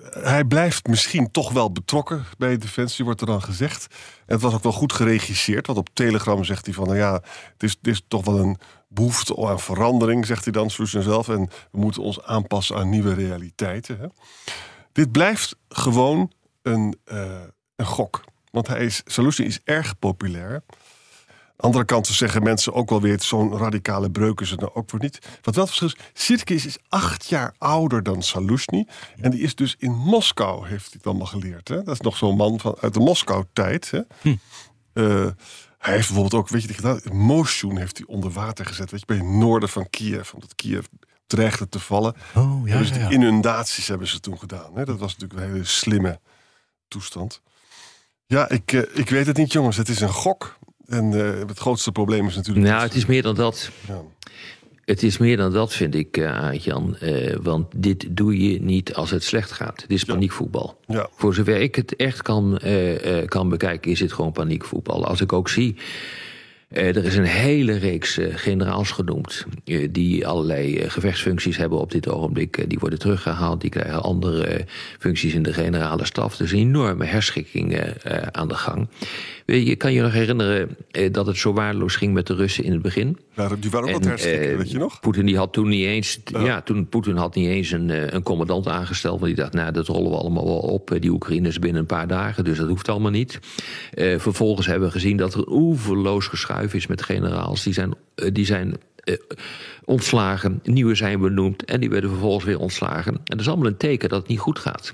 hij 0.10 0.46
blijft 0.46 0.88
misschien 0.88 1.32
toch 1.32 1.52
wel 1.52 1.72
betrokken 1.72 2.26
bij 2.38 2.58
Defensie, 2.58 3.06
wordt 3.06 3.22
er 3.22 3.28
dan 3.28 3.42
gezegd. 3.42 3.88
En 4.26 4.34
het 4.34 4.42
was 4.42 4.54
ook 4.54 4.64
wel 4.64 4.72
goed 4.72 4.94
geregisseerd, 4.94 5.68
want 5.68 5.80
op 5.80 5.90
Telegram 5.94 6.44
zegt 6.44 6.66
hij 6.66 6.74
van... 6.74 6.86
nou 6.86 6.98
ja, 6.98 7.14
het 7.54 7.64
is, 7.64 7.78
is 7.82 8.02
toch 8.08 8.26
wel 8.26 8.40
een 8.40 8.58
behoefte 8.88 9.48
aan 9.48 9.60
verandering, 9.60 10.26
zegt 10.26 10.44
hij 10.44 10.54
dan, 10.54 10.70
Soesje 10.70 11.02
zelf. 11.02 11.30
En 11.30 11.50
we 11.72 11.80
moeten 11.80 12.02
ons 12.02 12.24
aanpassen 12.24 12.76
aan 12.76 12.90
nieuwe 12.90 13.14
realiteiten. 13.14 14.00
Hè. 14.00 14.08
Dit 14.92 15.12
blijft 15.12 15.56
gewoon 15.70 16.32
een, 16.62 17.00
uh, 17.06 17.42
een 17.76 17.86
gok. 17.86 18.24
Want 18.52 18.68
hij 18.68 18.86
is, 18.86 19.02
Solution 19.06 19.48
is 19.48 19.60
erg 19.64 20.00
populair 20.00 20.64
andere 21.62 21.86
kant 21.86 22.08
zeggen 22.08 22.44
mensen 22.44 22.74
ook 22.74 22.90
wel 22.90 23.02
weer... 23.02 23.22
zo'n 23.22 23.58
radicale 23.58 24.12
breuk 24.12 24.42
is 24.42 24.50
het 24.50 24.60
nou 24.60 24.72
ook 24.74 24.90
voor 24.90 25.00
niet. 25.00 25.20
Wat 25.42 25.56
wel 25.56 25.66
het 25.66 25.74
verschil 25.76 25.88
is, 25.88 26.24
Sirkis 26.24 26.66
is 26.66 26.78
acht 26.90 27.26
jaar 27.26 27.54
ouder 27.58 28.04
dan 28.04 28.24
Salusny. 28.24 28.88
En 29.20 29.32
die 29.32 29.42
is 29.42 29.56
dus 29.56 29.76
in 29.78 29.92
Moskou, 29.92 30.68
heeft 30.68 30.86
hij 30.86 30.94
het 30.94 31.08
allemaal 31.08 31.26
geleerd. 31.26 31.68
Hè? 31.68 31.84
Dat 31.84 31.94
is 31.94 32.02
nog 32.02 32.18
zo'n 32.18 32.36
man 32.36 32.60
van, 32.60 32.78
uit 32.82 32.94
de 32.94 33.00
Moskou-tijd. 33.00 33.92
Hm. 34.22 34.36
Uh, 34.94 35.28
hij 35.78 35.94
heeft 35.94 36.08
bijvoorbeeld 36.08 36.34
ook, 36.34 36.50
weet 36.50 36.64
je, 36.64 36.74
gedaan, 36.74 37.02
Motion 37.12 37.78
heeft 37.78 37.98
hij 37.98 38.08
onder 38.08 38.32
water 38.32 38.66
gezet. 38.66 38.92
Weet 38.92 39.00
je, 39.00 39.06
bij 39.06 39.18
het 39.18 39.26
noorden 39.26 39.70
van 39.70 39.90
Kiev. 39.90 40.34
Omdat 40.34 40.56
Kiev 40.56 40.86
dreigde 41.28 41.70
te 41.70 41.80
vallen. 41.80 42.16
Oh, 42.36 42.68
ja, 42.68 42.78
dus 42.78 42.90
ja, 42.90 43.10
inundaties 43.10 43.88
hebben 43.88 44.08
ze 44.08 44.20
toen 44.20 44.40
gedaan. 44.40 44.76
Hè? 44.76 44.86
Dat 44.86 45.00
was 45.00 45.18
natuurlijk 45.18 45.40
een 45.40 45.52
hele 45.52 45.66
slimme 45.66 46.20
toestand. 46.88 47.42
Ja, 48.26 48.50
ik, 48.50 48.72
uh, 48.72 48.82
ik 48.94 49.10
weet 49.10 49.26
het 49.26 49.38
niet, 49.38 49.52
jongens. 49.52 49.78
Het 49.78 49.90
is 49.90 50.02
een 50.02 50.10
gok. 50.10 50.60
En 50.92 51.12
uh, 51.12 51.40
het 51.48 51.58
grootste 51.58 51.92
probleem 51.92 52.28
is 52.28 52.36
natuurlijk. 52.36 52.66
Nou, 52.66 52.82
het 52.84 52.96
is 52.96 53.06
meer 53.06 53.22
dan 53.22 53.36
dat. 53.36 53.70
Ja. 53.88 54.02
Het 54.86 55.04
is 55.04 55.18
meer 55.18 55.38
dan 55.38 55.52
dat, 55.52 55.74
vind 55.74 55.96
ik, 55.96 56.18
uh, 56.18 56.50
Jan. 56.54 56.98
Uh, 57.04 57.36
want 57.42 57.68
dit 57.76 58.06
doe 58.10 58.52
je 58.52 58.62
niet 58.62 58.94
als 58.94 59.10
het 59.10 59.24
slecht 59.24 59.52
gaat. 59.52 59.82
Het 59.82 59.92
is 59.92 60.04
paniekvoetbal. 60.04 60.78
Ja. 60.88 61.08
Voor 61.16 61.34
zover 61.34 61.62
ik 61.62 61.76
het 61.76 61.96
echt 61.96 62.22
kan, 62.22 62.60
kan 63.26 63.50
bekijken, 63.50 63.92
is 63.92 64.00
het 64.00 64.14
gewoon 64.14 64.32
paniekvoetbal. 64.32 65.06
Als 65.06 65.22
ik 65.22 65.34
ook 65.34 65.50
zie 65.50 65.76
er 66.72 67.06
is 67.06 67.16
een 67.16 67.24
hele 67.24 67.78
reeks 67.78 68.18
uh, 68.18 68.28
generaals 68.36 68.92
genoemd. 68.92 69.46
Uh, 69.66 69.88
die 69.92 70.28
allerlei 70.28 70.90
gevechtsfuncties 70.90 71.58
hebben 71.58 71.80
op 71.80 71.92
dit 71.92 72.10
ogenblik. 72.10 72.70
die 72.70 72.80
worden 72.80 73.00
teruggehaald. 73.00 73.62
Die 73.62 73.70
krijgen 73.70 74.02
andere 74.02 74.66
functies 75.00 75.34
in 75.34 75.44
de 75.44 75.54
generale 75.54 76.06
staf. 76.06 76.38
Dus 76.38 76.52
een 76.52 76.60
enorme 76.60 77.06
herschikking 77.06 77.80
aan 78.32 78.48
de 78.48 78.56
gang. 78.56 78.88
Je 79.46 79.76
kan 79.76 79.94
je 79.94 80.02
nog 80.02 80.14
herinneren 80.14 80.78
dat 81.12 81.26
het 81.26 81.38
zo 81.38 81.54
waardeloos 81.54 81.96
ging 81.96 82.14
met 82.14 82.28
de 82.28 82.36
Russen 82.36 82.64
in 82.64 82.72
het 82.72 82.82
begin. 82.82 83.18
Die 83.60 83.70
waren 83.70 83.88
ook 83.88 83.94
wat 83.94 84.06
herschikken, 84.06 84.58
weet 84.58 84.72
je 84.72 84.78
nog? 84.78 85.00
Poetin 85.00 85.26
die 85.26 85.38
had 85.38 85.54
toen 85.54 85.68
niet 85.68 85.86
eens. 85.86 86.20
Ja, 86.26 86.62
toen 86.62 86.88
Poetin 86.88 87.16
had 87.16 87.36
niet 87.36 87.48
eens 87.48 87.72
een, 87.72 88.16
een 88.16 88.24
commandant 88.24 88.68
aangesteld. 88.68 89.20
Want 89.20 89.36
die 89.36 89.44
dacht, 89.44 89.54
nou, 89.54 89.72
dat 89.72 89.88
rollen 89.88 90.12
we 90.12 90.18
allemaal 90.18 90.46
wel 90.46 90.60
op. 90.60 90.98
Die 91.00 91.12
Oekraïners 91.12 91.60
binnen 91.60 91.82
een 91.82 91.88
paar 91.88 92.08
dagen. 92.08 92.44
Dus 92.44 92.58
dat 92.58 92.68
hoeft 92.68 92.90
allemaal 92.90 93.12
niet. 93.12 93.40
vervolgens 94.18 94.68
hebben 94.68 94.88
we 94.88 94.94
gezien 94.94 95.18
dat 95.18 95.34
er 95.34 95.48
oeverloos 95.48 96.28
geschuift 96.28 96.74
is 96.74 96.88
met 96.88 97.02
generaals. 97.02 97.64
Die 97.64 97.74
zijn, 97.74 97.94
eh, 98.16 98.30
die 98.34 98.46
zijn 98.46 98.74
uh, 99.06 99.16
ontslagen, 99.86 100.60
nieuwe 100.64 100.96
zijn 100.96 101.20
benoemd 101.20 101.66
en 101.66 101.80
die 101.80 101.90
werden 101.90 102.10
vervolgens 102.10 102.46
weer 102.46 102.60
ontslagen. 102.60 103.14
En 103.14 103.22
dat 103.24 103.40
is 103.40 103.48
allemaal 103.48 103.68
een 103.68 103.78
teken 103.78 104.10
dat 104.10 104.20
het 104.20 104.28
niet 104.28 104.40
goed 104.40 104.60
gaat. 104.60 104.94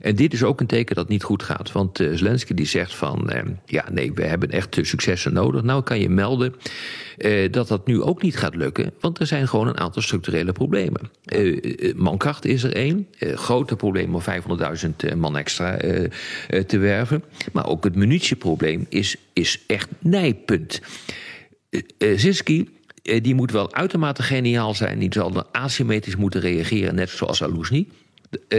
En 0.00 0.16
dit 0.16 0.32
is 0.32 0.42
ook 0.42 0.60
een 0.60 0.66
teken 0.66 0.94
dat 0.94 1.04
het 1.04 1.12
niet 1.12 1.22
goed 1.22 1.42
gaat. 1.42 1.72
Want 1.72 2.00
uh, 2.00 2.16
Zelensky 2.16 2.54
die 2.54 2.66
zegt 2.66 2.94
van, 2.94 3.30
uh, 3.32 3.40
ja 3.64 3.84
nee, 3.90 4.12
we 4.12 4.24
hebben 4.24 4.50
echt 4.50 4.78
successen 4.82 5.32
nodig. 5.32 5.62
Nou 5.62 5.82
kan 5.82 6.00
je 6.00 6.08
melden 6.08 6.54
dat 7.50 7.68
dat 7.68 7.86
nu 7.86 8.02
ook 8.02 8.22
niet 8.22 8.36
gaat 8.36 8.54
lukken. 8.54 8.92
Want 9.00 9.18
er 9.18 9.26
zijn 9.26 9.48
gewoon 9.48 9.68
een 9.68 9.78
aantal 9.78 10.02
structurele 10.02 10.52
problemen. 10.52 11.10
mankracht 11.96 12.44
is 12.44 12.62
er 12.62 12.74
één. 12.74 13.06
grote 13.18 13.76
probleem 13.76 14.14
om 14.14 14.22
500.000 15.12 15.16
man 15.16 15.36
extra 15.36 15.76
te 16.66 16.78
werven. 16.78 17.24
Maar 17.52 17.66
ook 17.66 17.84
het 17.84 17.94
munitieprobleem 17.94 18.86
is, 18.88 19.16
is 19.32 19.60
echt 19.66 19.88
nijpunt. 19.98 20.80
Ziski 21.98 22.79
die 23.02 23.34
moet 23.34 23.50
wel 23.50 23.74
uitermate 23.74 24.22
geniaal 24.22 24.74
zijn. 24.74 24.98
Die 24.98 25.12
zal 25.12 25.44
asymmetrisch 25.52 26.16
moeten 26.16 26.40
reageren, 26.40 26.94
net 26.94 27.10
zoals 27.10 27.42
Aluzny. 27.42 27.86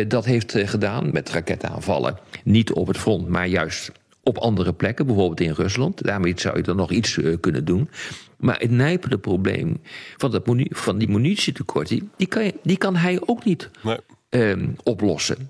Dat 0.08 0.26
heeft 0.26 0.56
gedaan 0.58 1.12
met 1.12 1.30
raketaanvallen. 1.30 2.18
Niet 2.44 2.72
op 2.72 2.88
het 2.88 2.98
front, 2.98 3.28
maar 3.28 3.48
juist 3.48 3.92
op 4.24 4.38
andere 4.38 4.74
plekken, 4.74 5.06
bijvoorbeeld 5.06 5.42
in 5.42 5.54
Rusland. 5.54 6.04
Daarmee 6.04 6.34
zou 6.36 6.58
je 6.58 6.64
dan 6.64 6.76
nog 6.76 6.92
iets 6.92 7.20
kunnen 7.40 7.66
doen. 7.66 7.90
Maar 8.38 8.60
het 8.60 8.72
nijpende 8.72 9.18
probleem 9.18 9.82
van, 10.18 10.32
dat 10.32 10.44
van 10.70 10.98
die 10.98 11.10
munitietekort, 11.10 11.88
die, 11.88 12.10
die, 12.18 12.28
kan, 12.28 12.52
die 12.64 12.78
kan 12.78 12.96
hij 12.96 13.20
ook 13.26 13.46
niet 13.46 13.70
nee. 13.84 13.98
um, 14.30 14.76
oplossen. 14.84 15.50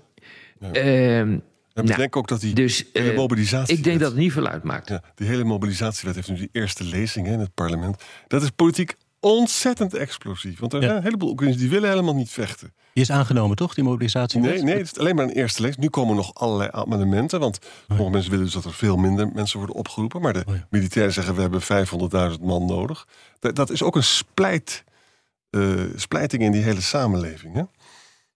Nee. 0.58 1.18
Um, 1.18 1.42
en 1.74 1.84
nou, 1.84 1.96
denk 1.96 2.16
ook 2.16 2.28
dat 2.28 2.40
die 2.40 2.54
dus, 2.54 2.84
hele 2.92 3.10
uh, 3.10 3.16
mobilisatie. 3.16 3.76
Ik 3.76 3.84
denk 3.84 4.00
dat 4.00 4.10
het 4.10 4.18
niet 4.20 4.32
veel 4.32 4.46
uitmaakt. 4.46 4.88
Ja, 4.88 5.02
die 5.14 5.26
hele 5.26 5.44
mobilisatiewet 5.44 6.14
heeft 6.14 6.28
nu 6.28 6.36
die 6.36 6.48
eerste 6.52 6.84
lezing 6.84 7.26
hè, 7.26 7.32
in 7.32 7.40
het 7.40 7.54
parlement. 7.54 8.02
Dat 8.28 8.42
is 8.42 8.50
politiek 8.50 8.96
ontzettend 9.20 9.94
explosief. 9.94 10.58
Want 10.58 10.72
er 10.72 10.82
zijn 10.82 10.96
een 10.96 11.02
heleboel 11.02 11.30
Oekraïners 11.30 11.60
die 11.60 11.70
willen 11.70 11.88
helemaal 11.88 12.14
niet 12.14 12.30
vechten. 12.30 12.74
Die 12.92 13.02
is 13.02 13.10
aangenomen, 13.10 13.56
toch, 13.56 13.74
die 13.74 13.84
mobilisatie? 13.84 14.40
Nee, 14.40 14.62
nee, 14.62 14.76
het 14.76 14.86
is 14.86 14.98
alleen 14.98 15.14
maar 15.14 15.24
een 15.24 15.30
eerste 15.30 15.62
lezing. 15.62 15.82
Nu 15.82 15.88
komen 15.88 16.16
nog 16.16 16.34
allerlei 16.34 16.68
amendementen. 16.72 17.40
Want 17.40 17.58
sommige 17.86 18.10
mensen 18.10 18.30
willen 18.30 18.44
dus 18.44 18.54
dat 18.54 18.64
er 18.64 18.72
veel 18.72 18.96
minder 18.96 19.30
mensen 19.34 19.58
worden 19.58 19.76
opgeroepen. 19.76 20.20
Maar 20.20 20.32
de 20.32 20.44
oh 20.46 20.54
ja. 20.54 20.66
militairen 20.70 21.12
zeggen 21.12 21.34
we 21.34 21.40
hebben 21.40 21.62
500.000 22.36 22.40
man 22.40 22.66
nodig. 22.66 23.06
Dat, 23.38 23.56
dat, 23.56 23.70
is 23.70 23.82
ook 23.82 23.96
een 23.96 24.04
splijt, 24.04 24.84
uh, 25.50 25.80
splijting 25.96 26.42
in 26.42 26.52
die 26.52 26.62
hele 26.62 26.80
samenleving. 26.80 27.54
Hè? 27.54 27.62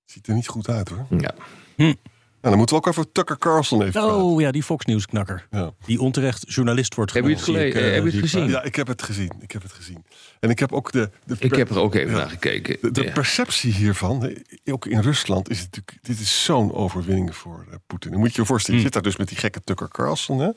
Ziet 0.05 0.27
er 0.27 0.35
niet 0.35 0.49
goed 0.49 0.69
uit 0.69 0.89
hoor. 0.89 1.07
Ja. 1.19 1.35
Hm. 1.77 1.95
Nou, 2.47 2.59
dan 2.59 2.67
moeten 2.67 2.77
we 2.77 2.83
ook 2.83 2.99
over 2.99 3.13
Tucker 3.13 3.39
Carlson 3.39 3.83
even 3.83 4.03
Oh 4.03 4.09
praten. 4.09 4.39
ja, 4.39 4.51
die 4.51 4.63
Fox 4.63 4.85
News 4.85 5.07
knakker. 5.07 5.47
Ja. 5.51 5.71
Die 5.87 6.01
onterecht 6.01 6.45
journalist 6.55 6.95
wordt 6.95 7.13
Heb 7.13 7.25
je 7.25 7.31
het, 7.31 7.43
genoemd. 7.43 7.63
gele- 7.73 7.87
uh, 7.89 7.95
heb 7.95 8.05
je 8.05 8.11
het 8.11 8.21
gezien? 8.21 8.49
Ja, 8.49 8.63
ik 8.63 8.75
heb 8.77 8.87
het 8.87 9.03
gezien. 9.03 9.33
Ik 9.41 9.51
heb 9.53 9.63
het 9.63 9.73
gezien. 9.73 10.05
En 10.41 10.51
ik 10.51 10.59
heb 10.59 10.73
ook 10.73 10.93
de... 10.93 11.11
de 11.25 11.37
ik 11.39 11.55
heb 11.55 11.71
er 11.71 11.79
ook 11.79 11.95
even 11.95 12.11
ja. 12.11 12.17
naar 12.17 12.29
gekeken. 12.29 12.77
De, 12.81 12.91
de 12.91 13.03
ja. 13.03 13.13
perceptie 13.13 13.73
hiervan, 13.73 14.37
ook 14.65 14.87
in 14.87 15.01
Rusland, 15.01 15.51
is 15.51 15.59
het 15.61 15.67
natuurlijk... 15.77 16.07
Dit 16.07 16.21
is 16.21 16.45
zo'n 16.45 16.75
overwinning 16.75 17.37
voor 17.37 17.65
uh, 17.69 17.75
Poetin. 17.87 18.11
Dan 18.11 18.21
moet 18.21 18.35
je 18.35 18.41
je 18.41 18.47
voorstellen, 18.47 18.81
je 18.81 18.87
Hmm. 18.87 18.95
zit 18.95 19.03
daar 19.03 19.13
dus 19.13 19.17
met 19.21 19.29
die 19.29 19.39
gekke 19.39 19.61
Tucker 19.65 19.89
Carlson. 19.89 20.39
Hè? 20.41 20.51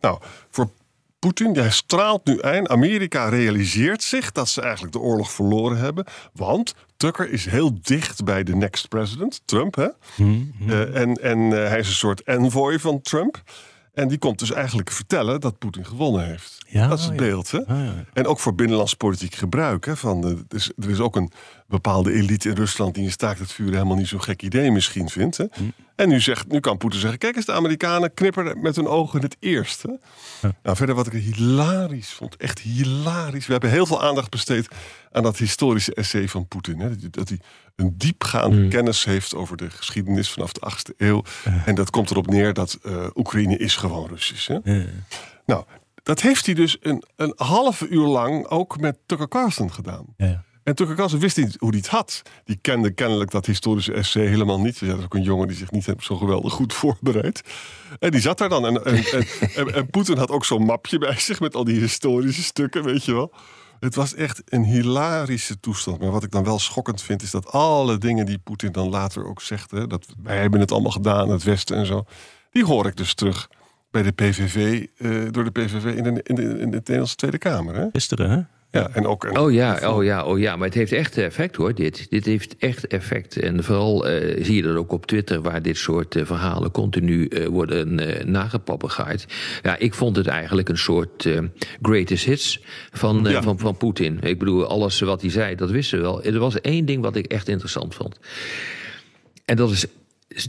Nou, 0.00 0.18
voor 0.50 0.70
Poetin, 1.24 1.56
hij 1.56 1.70
straalt 1.70 2.24
nu 2.24 2.38
ein. 2.38 2.70
Amerika 2.70 3.28
realiseert 3.28 4.02
zich 4.02 4.32
dat 4.32 4.48
ze 4.48 4.60
eigenlijk 4.60 4.92
de 4.92 4.98
oorlog 4.98 5.32
verloren 5.32 5.78
hebben. 5.78 6.04
Want 6.32 6.74
Tucker 6.96 7.30
is 7.30 7.46
heel 7.46 7.78
dicht 7.82 8.24
bij 8.24 8.42
de 8.42 8.56
next 8.56 8.88
president, 8.88 9.40
Trump. 9.44 9.74
Hè? 9.74 9.88
Hmm. 10.14 10.52
Uh, 10.66 10.96
en 11.00 11.14
en 11.14 11.38
uh, 11.38 11.50
hij 11.50 11.78
is 11.78 11.88
een 11.88 11.94
soort 11.94 12.22
envoy 12.22 12.78
van 12.78 13.00
Trump. 13.00 13.42
En 13.94 14.08
die 14.08 14.18
komt 14.18 14.38
dus 14.38 14.52
eigenlijk 14.52 14.90
vertellen 14.90 15.40
dat 15.40 15.58
Poetin 15.58 15.86
gewonnen 15.86 16.26
heeft. 16.26 16.58
Ja, 16.68 16.88
dat 16.88 16.98
is 16.98 17.04
het 17.04 17.14
ja. 17.14 17.20
beeld. 17.20 17.50
Hè? 17.50 17.58
Ah, 17.66 17.84
ja. 17.84 18.04
En 18.12 18.26
ook 18.26 18.38
voor 18.38 18.54
binnenlands 18.54 18.94
politiek 18.94 19.34
gebruik. 19.34 19.86
Hè? 19.86 19.96
Van, 19.96 20.28
uh, 20.28 20.38
dus, 20.48 20.72
er 20.76 20.90
is 20.90 21.00
ook 21.00 21.16
een 21.16 21.32
bepaalde 21.66 22.12
elite 22.12 22.48
in 22.48 22.54
Rusland 22.54 22.94
die 22.94 23.04
een 23.04 23.10
staakt 23.10 23.38
het 23.38 23.52
vuur 23.52 23.72
helemaal 23.72 23.96
niet 23.96 24.08
zo'n 24.08 24.22
gek 24.22 24.42
idee 24.42 24.70
misschien 24.70 25.08
vindt. 25.08 25.36
Hè? 25.36 25.44
Hm. 25.52 25.62
En 25.96 26.08
nu, 26.08 26.20
zegt, 26.20 26.48
nu 26.48 26.60
kan 26.60 26.76
Poetin 26.76 27.00
zeggen: 27.00 27.18
kijk 27.18 27.36
eens, 27.36 27.44
de 27.44 27.52
Amerikanen 27.52 28.14
knipperen 28.14 28.60
met 28.60 28.76
hun 28.76 28.86
ogen 28.86 29.20
het 29.20 29.36
eerst. 29.40 29.82
Hè? 29.82 29.90
Ja. 30.42 30.54
Nou, 30.62 30.76
verder 30.76 30.94
wat 30.94 31.12
ik 31.12 31.22
hilarisch 31.22 32.12
vond, 32.12 32.36
echt 32.36 32.58
hilarisch. 32.58 33.46
We 33.46 33.52
hebben 33.52 33.70
heel 33.70 33.86
veel 33.86 34.02
aandacht 34.02 34.30
besteed 34.30 34.68
aan 35.12 35.22
dat 35.22 35.36
historische 35.36 35.94
essay 35.94 36.28
van 36.28 36.48
Poetin. 36.48 36.80
Hè? 36.80 37.10
Dat 37.10 37.28
hij 37.28 37.40
een 37.76 37.94
diepgaande 37.96 38.56
Hmm. 38.56 38.68
kennis 38.68 39.04
heeft 39.04 39.34
over 39.34 39.56
de 39.56 39.70
geschiedenis 39.70 40.30
vanaf 40.30 40.52
de 40.52 40.60
8e 40.60 40.94
eeuw. 40.96 41.24
En 41.64 41.74
dat 41.74 41.90
komt 41.90 42.10
erop 42.10 42.26
neer 42.26 42.52
dat 42.52 42.78
uh, 42.82 43.06
Oekraïne 43.14 43.56
is 43.56 43.76
gewoon 43.76 44.08
Russisch. 44.08 44.48
Hè? 44.48 44.58
Nou, 45.46 45.64
dat 46.02 46.20
heeft 46.20 46.46
hij 46.46 46.54
dus 46.54 46.76
een, 46.80 47.04
een 47.16 47.32
half 47.36 47.80
uur 47.80 48.06
lang 48.06 48.46
ook 48.46 48.80
met 48.80 48.98
Tucker 49.06 49.28
Carlson 49.28 49.72
gedaan. 49.72 50.04
Ja. 50.16 50.44
En 50.64 50.74
Carlson 50.74 51.18
wist 51.18 51.36
niet 51.36 51.56
hoe 51.58 51.68
hij 51.70 51.78
het 51.78 51.88
had. 51.88 52.22
Die 52.44 52.58
kende 52.60 52.90
kennelijk 52.90 53.30
dat 53.30 53.46
historische 53.46 53.92
essay 53.92 54.26
helemaal 54.26 54.60
niet. 54.60 54.78
Ja, 54.78 54.94
dat 54.94 55.04
ook 55.04 55.14
een 55.14 55.22
jongen 55.22 55.48
die 55.48 55.56
zich 55.56 55.70
niet 55.70 55.94
zo 55.98 56.16
geweldig 56.16 56.52
goed 56.52 56.72
voorbereid. 56.72 57.42
En 57.98 58.10
die 58.10 58.20
zat 58.20 58.38
daar 58.38 58.48
dan. 58.48 58.82
En, 58.84 59.90
Poetin 59.90 60.16
had 60.16 60.30
ook 60.30 60.44
zo'n 60.44 60.64
mapje 60.64 60.98
bij 60.98 61.18
zich 61.18 61.40
met 61.40 61.54
al 61.54 61.64
die 61.64 61.80
historische 61.80 62.42
stukken, 62.42 62.84
weet 62.84 63.04
je 63.04 63.12
wel. 63.12 63.32
Het 63.80 63.94
was 63.94 64.14
echt 64.14 64.42
een 64.44 64.64
hilarische 64.64 65.60
toestand. 65.60 66.00
Maar 66.00 66.10
wat 66.10 66.22
ik 66.22 66.30
dan 66.30 66.44
wel 66.44 66.58
schokkend 66.58 67.02
vind, 67.02 67.22
is 67.22 67.30
dat 67.30 67.52
alle 67.52 67.98
dingen 67.98 68.26
die 68.26 68.38
Poetin 68.38 68.72
dan 68.72 68.88
later 68.88 69.26
ook 69.26 69.42
zegt, 69.42 69.70
hè, 69.70 69.86
dat 69.86 70.06
wij 70.22 70.40
hebben 70.40 70.60
het 70.60 70.72
allemaal 70.72 70.90
gedaan, 70.90 71.28
het 71.28 71.42
Westen 71.42 71.76
en 71.76 71.86
zo, 71.86 72.04
die 72.50 72.64
hoor 72.64 72.86
ik 72.86 72.96
dus 72.96 73.14
terug 73.14 73.48
bij 73.90 74.02
de 74.02 74.12
PVV, 74.12 74.86
uh, 74.98 75.30
door 75.30 75.44
de 75.44 75.50
PVV 75.50 75.96
in 75.96 76.02
de, 76.02 76.22
in 76.22 76.34
de, 76.34 76.42
in 76.42 76.70
de 76.70 76.76
Nederlandse 76.76 77.16
Tweede 77.16 77.38
Kamer. 77.38 77.74
Hè? 77.74 77.86
Gisteren, 77.92 78.30
hè? 78.30 78.40
Ja, 78.74 78.90
en 78.92 79.06
ook, 79.06 79.38
oh 79.38 79.52
ja, 79.52 79.94
oh 79.94 80.04
ja, 80.04 80.24
oh 80.24 80.38
ja, 80.38 80.56
maar 80.56 80.66
het 80.66 80.76
heeft 80.76 80.92
echt 80.92 81.18
effect 81.18 81.56
hoor, 81.56 81.74
dit. 81.74 82.06
Dit 82.10 82.24
heeft 82.24 82.56
echt 82.58 82.86
effect. 82.86 83.36
En 83.36 83.64
vooral 83.64 84.10
uh, 84.10 84.44
zie 84.44 84.56
je 84.56 84.62
dat 84.62 84.76
ook 84.76 84.92
op 84.92 85.06
Twitter, 85.06 85.42
waar 85.42 85.62
dit 85.62 85.76
soort 85.76 86.14
uh, 86.14 86.24
verhalen 86.24 86.70
continu 86.70 87.28
uh, 87.28 87.46
worden 87.46 88.00
uh, 88.00 88.24
nagepapegaaid. 88.24 89.26
Ja, 89.62 89.76
ik 89.78 89.94
vond 89.94 90.16
het 90.16 90.26
eigenlijk 90.26 90.68
een 90.68 90.78
soort 90.78 91.28
greatest 91.82 92.24
hits 92.24 92.62
van, 92.92 93.24
ja. 93.28 93.42
van, 93.42 93.58
van 93.58 93.76
Poetin. 93.76 94.18
Ik 94.22 94.38
bedoel, 94.38 94.66
alles 94.66 95.00
wat 95.00 95.20
hij 95.20 95.30
zei, 95.30 95.54
dat 95.54 95.70
wisten 95.70 95.98
we 95.98 96.04
wel. 96.04 96.22
Er 96.22 96.38
was 96.38 96.60
één 96.60 96.84
ding 96.84 97.02
wat 97.02 97.16
ik 97.16 97.26
echt 97.26 97.48
interessant 97.48 97.94
vond. 97.94 98.18
En 99.44 99.56
dat 99.56 99.70
is 99.70 99.86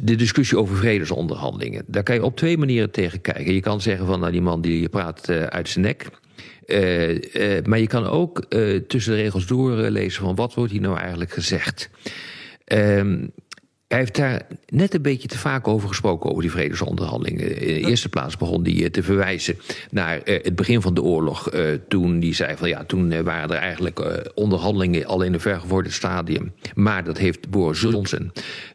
de 0.01 0.15
discussie 0.15 0.57
over 0.57 0.77
vredesonderhandelingen. 0.77 1.83
Daar 1.87 2.03
kan 2.03 2.15
je 2.15 2.23
op 2.23 2.37
twee 2.37 2.57
manieren 2.57 2.91
tegen 2.91 3.21
kijken. 3.21 3.53
Je 3.53 3.61
kan 3.61 3.81
zeggen 3.81 4.05
van, 4.05 4.19
nou, 4.19 4.31
die 4.31 4.41
man 4.41 4.61
die 4.61 4.89
praat 4.89 5.29
uit 5.29 5.69
zijn 5.69 5.85
nek. 5.85 6.09
Uh, 6.65 7.09
uh, 7.09 7.63
maar 7.63 7.79
je 7.79 7.87
kan 7.87 8.05
ook 8.05 8.45
uh, 8.49 8.79
tussen 8.87 9.15
de 9.15 9.21
regels 9.21 9.47
door 9.47 9.71
lezen 9.71 10.23
van 10.23 10.35
wat 10.35 10.53
wordt 10.53 10.71
hier 10.71 10.81
nou 10.81 10.97
eigenlijk 10.97 11.31
gezegd. 11.31 11.89
Ehm, 12.65 13.27
hij 13.87 13.97
heeft 13.97 14.15
daar 14.15 14.47
net 14.67 14.93
een 14.93 15.01
beetje 15.01 15.27
te 15.27 15.37
vaak 15.37 15.67
over 15.67 15.87
gesproken, 15.87 16.29
over 16.29 16.41
die 16.41 16.51
vredesonderhandelingen. 16.51 17.61
In 17.61 17.73
de 17.73 17.89
eerste 17.89 18.09
plaats 18.09 18.37
begon 18.37 18.65
hij 18.65 18.89
te 18.89 19.03
verwijzen 19.03 19.57
naar 19.91 20.21
het 20.23 20.55
begin 20.55 20.81
van 20.81 20.93
de 20.93 21.01
oorlog. 21.01 21.49
toen 21.87 22.21
hij 22.21 22.33
zei 22.33 22.57
van 22.57 22.69
ja, 22.69 22.83
toen 22.83 23.23
waren 23.23 23.49
er 23.49 23.61
eigenlijk 23.61 24.23
onderhandelingen 24.33 25.05
al 25.05 25.21
in 25.21 25.33
een 25.33 25.39
vergevorderd 25.39 25.93
stadium. 25.93 26.53
Maar 26.73 27.03
dat 27.03 27.17
heeft 27.17 27.49
Boris 27.49 27.81
Johnson 27.81 28.31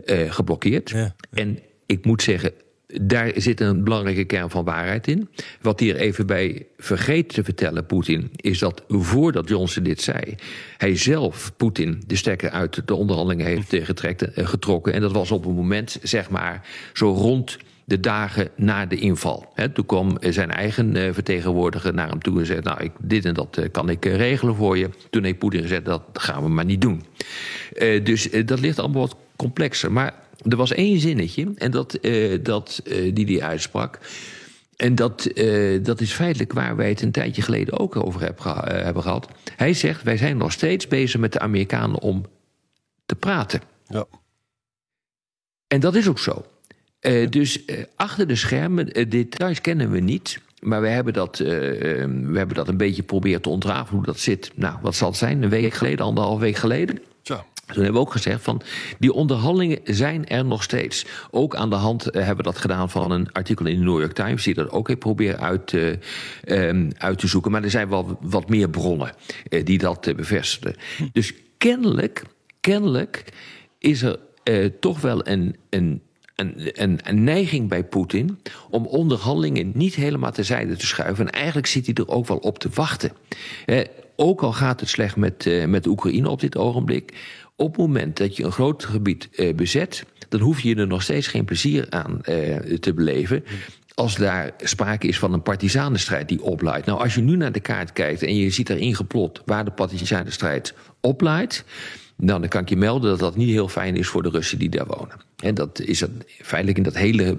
geblokkeerd. 0.06 0.90
Ja. 0.90 1.14
En 1.30 1.58
ik 1.86 2.04
moet 2.04 2.22
zeggen, 2.22 2.52
daar 3.00 3.32
zit 3.36 3.60
een 3.60 3.84
belangrijke 3.84 4.24
kern 4.24 4.50
van 4.50 4.64
waarheid 4.64 5.06
in. 5.06 5.28
Wat 5.60 5.80
hij 5.80 5.88
er 5.88 5.96
even 5.96 6.26
bij 6.26 6.66
vergeet 6.78 7.28
te 7.34 7.44
vertellen, 7.44 7.86
Poetin, 7.86 8.30
is 8.36 8.58
dat 8.58 8.82
voordat 8.88 9.48
Johnson 9.48 9.82
dit 9.82 10.00
zei, 10.00 10.34
hij 10.76 10.96
zelf, 10.96 11.52
Poetin, 11.56 12.02
de 12.06 12.16
stekker 12.16 12.50
uit 12.50 12.82
de 12.86 12.94
onderhandelingen 12.94 13.46
heeft 13.46 13.74
getrekt, 13.86 14.24
getrokken. 14.34 14.92
En 14.92 15.00
dat 15.00 15.12
was 15.12 15.30
op 15.30 15.44
een 15.44 15.54
moment, 15.54 15.98
zeg 16.02 16.30
maar, 16.30 16.66
zo 16.92 17.12
rond 17.12 17.58
de 17.84 18.00
dagen 18.00 18.48
na 18.56 18.86
de 18.86 18.96
inval. 18.96 19.52
He, 19.54 19.68
toen 19.68 19.86
kwam 19.86 20.16
zijn 20.20 20.50
eigen 20.50 20.96
uh, 20.96 21.12
vertegenwoordiger 21.12 21.94
naar 21.94 22.08
hem 22.08 22.22
toe 22.22 22.38
en 22.38 22.46
zei: 22.46 22.60
Nou, 22.60 22.82
ik, 22.82 22.92
dit 22.98 23.24
en 23.24 23.34
dat 23.34 23.58
uh, 23.58 23.64
kan 23.72 23.88
ik 23.88 24.04
regelen 24.04 24.54
voor 24.54 24.78
je. 24.78 24.90
Toen 25.10 25.24
heeft 25.24 25.38
Poetin 25.38 25.62
gezegd: 25.62 25.84
Dat 25.84 26.02
gaan 26.12 26.42
we 26.42 26.48
maar 26.48 26.64
niet 26.64 26.80
doen. 26.80 27.02
dus 28.02 28.30
dat 28.44 28.60
ligt 28.60 28.78
allemaal 28.78 29.00
wat 29.00 29.16
complexer. 29.36 29.92
Maar 29.92 30.14
er 30.48 30.56
was 30.56 30.72
één 30.72 31.00
zinnetje, 31.00 31.52
en 31.56 31.70
dat, 31.70 31.98
uh, 32.02 32.38
dat, 32.42 32.80
uh, 32.84 33.14
die 33.14 33.26
hij 33.26 33.48
uitsprak. 33.48 33.98
En 34.76 34.94
dat, 34.94 35.30
uh, 35.34 35.84
dat 35.84 36.00
is 36.00 36.12
feitelijk 36.12 36.52
waar 36.52 36.76
wij 36.76 36.88
het 36.88 37.02
een 37.02 37.12
tijdje 37.12 37.42
geleden 37.42 37.78
ook 37.78 37.96
over 37.96 38.20
heb 38.20 38.40
geha 38.40 38.64
hebben 38.66 39.02
gehad. 39.02 39.28
Hij 39.56 39.74
zegt: 39.74 40.02
Wij 40.02 40.16
zijn 40.16 40.36
nog 40.36 40.52
steeds 40.52 40.88
bezig 40.88 41.20
met 41.20 41.32
de 41.32 41.38
Amerikanen 41.38 42.00
om 42.00 42.24
te 43.06 43.14
praten. 43.14 43.60
Ja. 43.86 44.06
En 45.66 45.80
dat 45.80 45.94
is 45.94 46.08
ook 46.08 46.18
zo. 46.18 46.44
dus 47.30 47.64
achter 47.96 48.26
de 48.26 48.36
schermen, 48.36 49.08
details 49.08 49.60
kennen 49.60 49.90
we 49.90 50.00
niet. 50.00 50.40
Maar 50.60 50.80
we 50.80 50.88
hebben, 50.88 51.12
dat, 51.12 51.38
we 51.38 52.32
hebben 52.34 52.54
dat 52.54 52.68
een 52.68 52.76
beetje 52.76 53.02
proberen 53.02 53.42
te 53.42 53.48
ontrafelen 53.48 53.96
hoe 53.96 54.06
dat 54.06 54.18
zit. 54.18 54.50
Nou, 54.54 54.78
wat 54.82 54.94
zal 54.94 55.08
het 55.08 55.16
zijn? 55.16 55.42
Een 55.42 55.48
week 55.48 55.74
geleden, 55.74 56.04
anderhalf 56.04 56.40
week 56.40 56.56
geleden? 56.56 56.98
Toen 57.72 57.82
hebben 57.82 58.00
we 58.00 58.06
ook 58.06 58.12
gezegd 58.12 58.42
van 58.42 58.62
die 58.98 59.12
onderhandelingen 59.12 59.78
zijn 59.84 60.26
er 60.26 60.44
nog 60.44 60.62
steeds. 60.62 61.06
Ook 61.30 61.54
aan 61.54 61.70
de 61.70 61.76
hand 61.76 62.10
eh, 62.10 62.24
hebben 62.24 62.44
we 62.44 62.50
dat 62.50 62.60
gedaan 62.60 62.90
van 62.90 63.10
een 63.10 63.32
artikel 63.32 63.66
in 63.66 63.78
de 63.78 63.84
New 63.84 63.98
York 63.98 64.12
Times, 64.12 64.44
die 64.44 64.54
dat 64.54 64.70
ook 64.70 64.88
heeft 64.88 65.00
proberen 65.00 65.40
uit, 65.40 65.72
uh, 65.72 65.96
um, 66.46 66.90
uit 66.98 67.18
te 67.18 67.26
zoeken. 67.26 67.50
Maar 67.50 67.62
er 67.62 67.70
zijn 67.70 67.88
wel 67.88 68.18
wat 68.20 68.48
meer 68.48 68.70
bronnen 68.70 69.14
uh, 69.48 69.64
die 69.64 69.78
dat 69.78 70.12
bevestigen. 70.16 70.76
Dus 71.12 71.34
kennelijk, 71.58 72.22
kennelijk 72.60 73.24
is 73.78 74.02
er 74.02 74.18
toch 74.80 75.00
wel 75.00 75.26
een, 75.26 75.56
een 75.70 76.02
een, 76.40 77.24
neiging 77.24 77.68
bij 77.68 77.84
Poetin 77.84 78.38
om 78.70 78.86
onderhandelingen 78.86 79.72
niet 79.74 79.94
helemaal 79.94 80.32
terzijde 80.32 80.76
te 80.76 80.86
schuiven. 80.86 81.26
En 81.26 81.32
eigenlijk 81.32 81.66
zit 81.66 81.86
hij 81.86 81.94
er 81.94 82.08
ook 82.08 82.26
wel 82.26 82.36
op 82.36 82.58
te 82.58 82.68
wachten. 82.74 83.12
Eh, 83.66 83.84
ook 84.20 84.42
al 84.42 84.52
gaat 84.52 84.80
het 84.80 84.88
slecht 84.88 85.16
met, 85.16 85.46
uh, 85.46 85.64
met 85.64 85.86
Oekraïne 85.86 86.28
op 86.28 86.40
dit 86.40 86.56
ogenblik. 86.56 87.12
Op 87.56 87.68
het 87.68 87.76
moment 87.76 88.16
dat 88.16 88.36
je 88.36 88.44
een 88.44 88.52
groot 88.52 88.84
gebied 88.84 89.28
uh, 89.32 89.54
bezet, 89.54 90.04
dan 90.28 90.40
hoef 90.40 90.60
je 90.60 90.74
er 90.74 90.86
nog 90.86 91.02
steeds 91.02 91.26
geen 91.26 91.44
plezier 91.44 91.86
aan 91.90 92.20
te 92.80 92.92
beleven 92.94 93.44
als 93.94 94.16
daar 94.16 94.50
sprake 94.58 95.06
is 95.06 95.18
van 95.18 95.32
een 95.32 95.42
partisanenstrijd 95.42 96.28
die 96.28 96.42
oplaait. 96.42 96.86
Nou, 96.86 97.00
als 97.00 97.14
je 97.14 97.20
nu 97.20 97.36
naar 97.36 97.52
de 97.52 97.60
kaart 97.60 97.92
kijkt 97.92 98.22
en 98.22 98.36
je 98.36 98.50
ziet 98.50 98.70
erin 98.70 98.94
geplot 98.94 99.42
waar 99.44 99.64
de 99.64 99.70
partisanenstrijd 99.70 100.74
oplaait. 101.00 101.64
Dan 102.16 102.48
kan 102.48 102.62
ik 102.62 102.68
je 102.68 102.76
melden 102.76 103.10
dat 103.10 103.18
dat 103.18 103.36
niet 103.36 103.48
heel 103.48 103.68
fijn 103.68 103.96
is 103.96 104.08
voor 104.08 104.22
de 104.22 104.28
Russen 104.28 104.58
die 104.58 104.68
daar 104.68 104.86
wonen. 104.86 105.16
En 105.36 105.54
dat 105.54 105.80
is 105.80 106.00
het, 106.00 106.10
feitelijk 106.42 106.78
in 106.78 106.84
dat 106.84 106.96
hele 106.96 107.36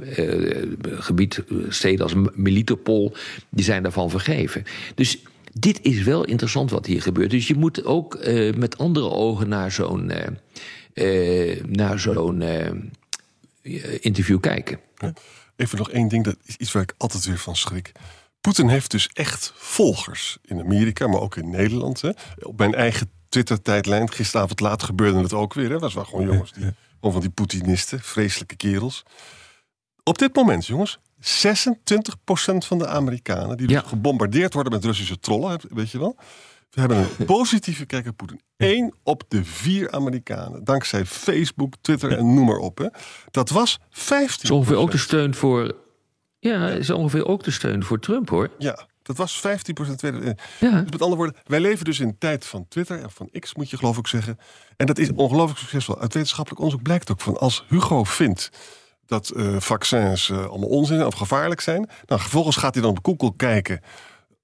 gebied, 0.84 1.44
steden 1.70 2.04
als 2.04 2.14
Melitopol, 2.34 3.14
die 3.50 3.64
zijn 3.64 3.84
daarvan 3.84 4.10
vergeven. 4.10 4.64
Dus 4.96 5.22
dit 5.54 5.80
is 5.82 6.04
wel 6.04 6.26
interessant 6.26 6.72
wat 6.72 6.86
hier 6.86 7.02
gebeurt. 7.02 7.30
Dus 7.30 7.48
je 7.48 7.56
moet 7.56 7.86
ook 7.86 8.16
uh, 8.16 8.54
met 8.54 8.78
andere 8.78 9.10
ogen 9.10 9.50
naar 9.50 9.72
zo'n 9.72 10.12
naar 11.66 12.00
zo'n 12.00 12.44
interview 14.00 14.40
kijken. 14.40 14.80
Even 15.56 15.78
nog 15.78 15.90
één 15.90 16.08
ding, 16.08 16.24
dat 16.24 16.38
is 16.46 16.56
iets 16.56 16.72
waar 16.72 16.84
ik 16.84 16.94
altijd 16.98 17.26
weer 17.26 17.38
van 17.38 17.56
schrik. 17.56 17.92
Poetin 18.42 18.68
heeft 18.68 18.92
dus 18.92 19.10
echt 19.14 19.54
volgers 19.56 20.38
in 20.46 20.60
Amerika, 20.60 21.08
maar 21.08 21.20
ook 21.20 21.36
in 21.36 21.50
Nederland. 21.50 22.02
Hè. 22.02 22.10
Op 22.40 22.58
mijn 22.58 22.74
eigen 22.74 23.10
Twitter-tijdlijn, 23.30 24.12
gisteravond 24.12 24.60
laat 24.60 24.84
gebeurde 24.84 25.20
het 25.20 25.34
ook 25.34 25.54
weer. 25.54 25.70
Hè. 25.70 25.80
Dat 25.80 25.94
waren 25.94 26.10
gewoon 26.10 26.26
jongens, 26.26 26.54
die, 26.54 26.74
gewoon 26.96 27.12
van 27.12 27.22
die 27.22 27.30
Poetinisten, 27.30 28.00
vreselijke 28.00 28.56
kerels. 28.56 29.04
Op 30.04 30.18
dit 30.18 30.36
moment, 30.36 30.66
jongens, 30.66 31.00
26% 31.22 31.24
van 32.58 32.78
de 32.78 32.88
Amerikanen 32.88 33.58
die 33.58 33.68
dus 33.68 33.76
ja. 33.76 33.88
gebombardeerd 33.88 34.54
worden 34.54 34.74
met 34.74 34.86
Russische 34.86 35.20
trollen, 35.20 35.60
weet 35.70 35.92
je 35.92 36.00
wel. 36.00 36.16
We 36.70 36.80
hebben 36.80 36.98
een 36.98 37.26
positieve 37.36 37.86
kijk 37.86 38.08
op 38.08 38.18
Poetin. 38.18 38.42
Eén 38.58 38.94
op 39.04 39.24
de 39.28 39.46
vier 39.46 39.92
Amerikanen, 39.92 40.64
dankzij 40.64 41.06
Facebook, 41.06 41.74
Twitter 41.82 42.18
en 42.18 42.34
noem 42.34 42.46
maar 42.46 42.58
op. 42.58 42.78
Hè. 42.78 42.88
Dat 43.32 43.50
was 43.50 43.80
15. 43.90 44.44
Is 44.44 44.52
ongeveer 44.52 44.76
ook 44.76 44.92
de 44.92 44.98
steun 44.98 45.36
voor. 45.36 45.76
Ja, 46.40 46.70
is 46.70 46.90
ongeveer 46.90 47.26
ook 47.26 47.44
de 47.44 47.52
steun 47.52 47.84
voor 47.84 48.00
Trump 48.00 48.30
hoor. 48.30 48.50
Ja, 48.58 48.88
dat 49.04 49.18
was 49.18 49.44
15% 49.48 49.96
tweede. 49.96 50.38
Ja. 50.60 50.82
Dus 50.82 50.92
met 50.92 51.02
andere 51.02 51.16
woorden, 51.16 51.36
wij 51.46 51.60
leven 51.60 51.86
dus 51.86 52.00
in 52.00 52.08
de 52.08 52.18
tijd 52.18 52.46
van 52.46 52.68
Twitter 52.68 53.02
en 53.02 53.12
van 53.12 53.30
X, 53.40 53.56
moet 53.56 53.70
je 53.70 53.78
geloof 53.78 53.98
ik 53.98 54.08
zeggen. 54.08 54.40
En 54.78 54.86
dat 54.86 54.98
is 54.98 55.12
ongelooflijk 55.12 55.60
succesvol. 55.60 56.00
Uit 56.00 56.14
wetenschappelijk 56.14 56.62
onderzoek 56.62 56.84
blijkt 56.84 57.12
ook 57.12 57.22
van 57.22 57.38
als 57.38 57.66
Hugo 57.68 58.04
vindt 58.04 58.50
dat 59.12 59.32
uh, 59.36 59.60
vaccins 59.60 60.30
uh, 60.30 60.46
allemaal 60.46 60.70
onzin 60.70 61.06
of 61.06 61.14
gevaarlijk 61.14 61.62
zijn. 61.62 61.90
Nou, 62.06 62.22
vervolgens 62.22 62.56
gaat 62.56 62.74
hij 62.74 62.84
dan 62.84 62.98
op 62.98 63.06
Google 63.06 63.34
kijken 63.36 63.82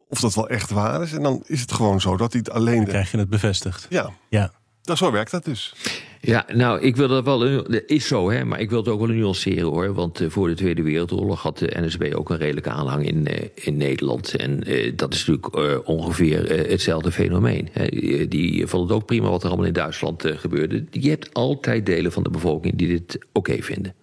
of 0.09 0.19
dat 0.19 0.35
wel 0.35 0.49
echt 0.49 0.69
waar 0.69 1.01
is. 1.01 1.13
En 1.13 1.23
dan 1.23 1.43
is 1.45 1.61
het 1.61 1.71
gewoon 1.71 2.01
zo 2.01 2.17
dat 2.17 2.31
hij 2.31 2.41
het 2.45 2.53
alleen. 2.53 2.75
Dan 2.75 2.85
krijg 2.85 3.11
je 3.11 3.17
het 3.17 3.29
bevestigd. 3.29 3.87
Ja. 3.89 4.09
ja. 4.29 4.51
Dat, 4.81 4.97
zo 4.97 5.11
werkt 5.11 5.31
dat 5.31 5.45
dus. 5.45 5.75
Ja, 6.21 6.45
nou, 6.53 6.81
ik 6.81 6.95
wil 6.95 7.07
dat 7.07 7.23
wel. 7.23 7.39
Dat 7.39 7.83
is 7.85 8.07
zo, 8.07 8.31
hè, 8.31 8.45
maar 8.45 8.59
ik 8.59 8.69
wil 8.69 8.79
het 8.79 8.87
ook 8.87 8.99
wel 8.99 9.15
nuanceren 9.15 9.67
hoor. 9.67 9.93
Want 9.93 10.21
uh, 10.21 10.29
voor 10.29 10.47
de 10.47 10.53
Tweede 10.53 10.81
Wereldoorlog 10.81 11.41
had 11.41 11.57
de 11.57 11.73
NSB 11.79 12.11
ook 12.15 12.29
een 12.29 12.37
redelijke 12.37 12.69
aanhang 12.69 13.07
in, 13.07 13.27
uh, 13.31 13.47
in 13.53 13.77
Nederland. 13.77 14.35
En 14.35 14.71
uh, 14.71 14.91
dat 14.95 15.13
is 15.13 15.25
natuurlijk 15.25 15.87
ongeveer 15.87 16.69
hetzelfde 16.69 17.11
fenomeen. 17.11 17.69
Hè. 17.71 17.87
Die 18.27 18.67
vond 18.67 18.89
het 18.89 18.97
ook 18.97 19.05
prima 19.05 19.29
wat 19.29 19.43
er 19.43 19.47
allemaal 19.47 19.67
in 19.67 19.73
Duitsland 19.73 20.23
gebeurde. 20.25 20.85
Je 20.91 21.09
hebt 21.09 21.33
altijd 21.33 21.85
delen 21.85 22.11
van 22.11 22.23
de 22.23 22.29
bevolking 22.29 22.75
die 22.75 22.87
dit 22.87 23.15
oké 23.15 23.27
okay 23.33 23.63
vinden. 23.63 23.93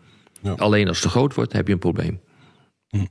Ja. 0.45 0.53
Alleen 0.53 0.89
als 0.89 0.97
het 0.97 1.07
te 1.07 1.19
groot 1.19 1.35
wordt, 1.35 1.53
heb 1.53 1.67
je 1.67 1.73
een 1.73 1.79
probleem. 1.79 2.21
Hm. 2.89 3.05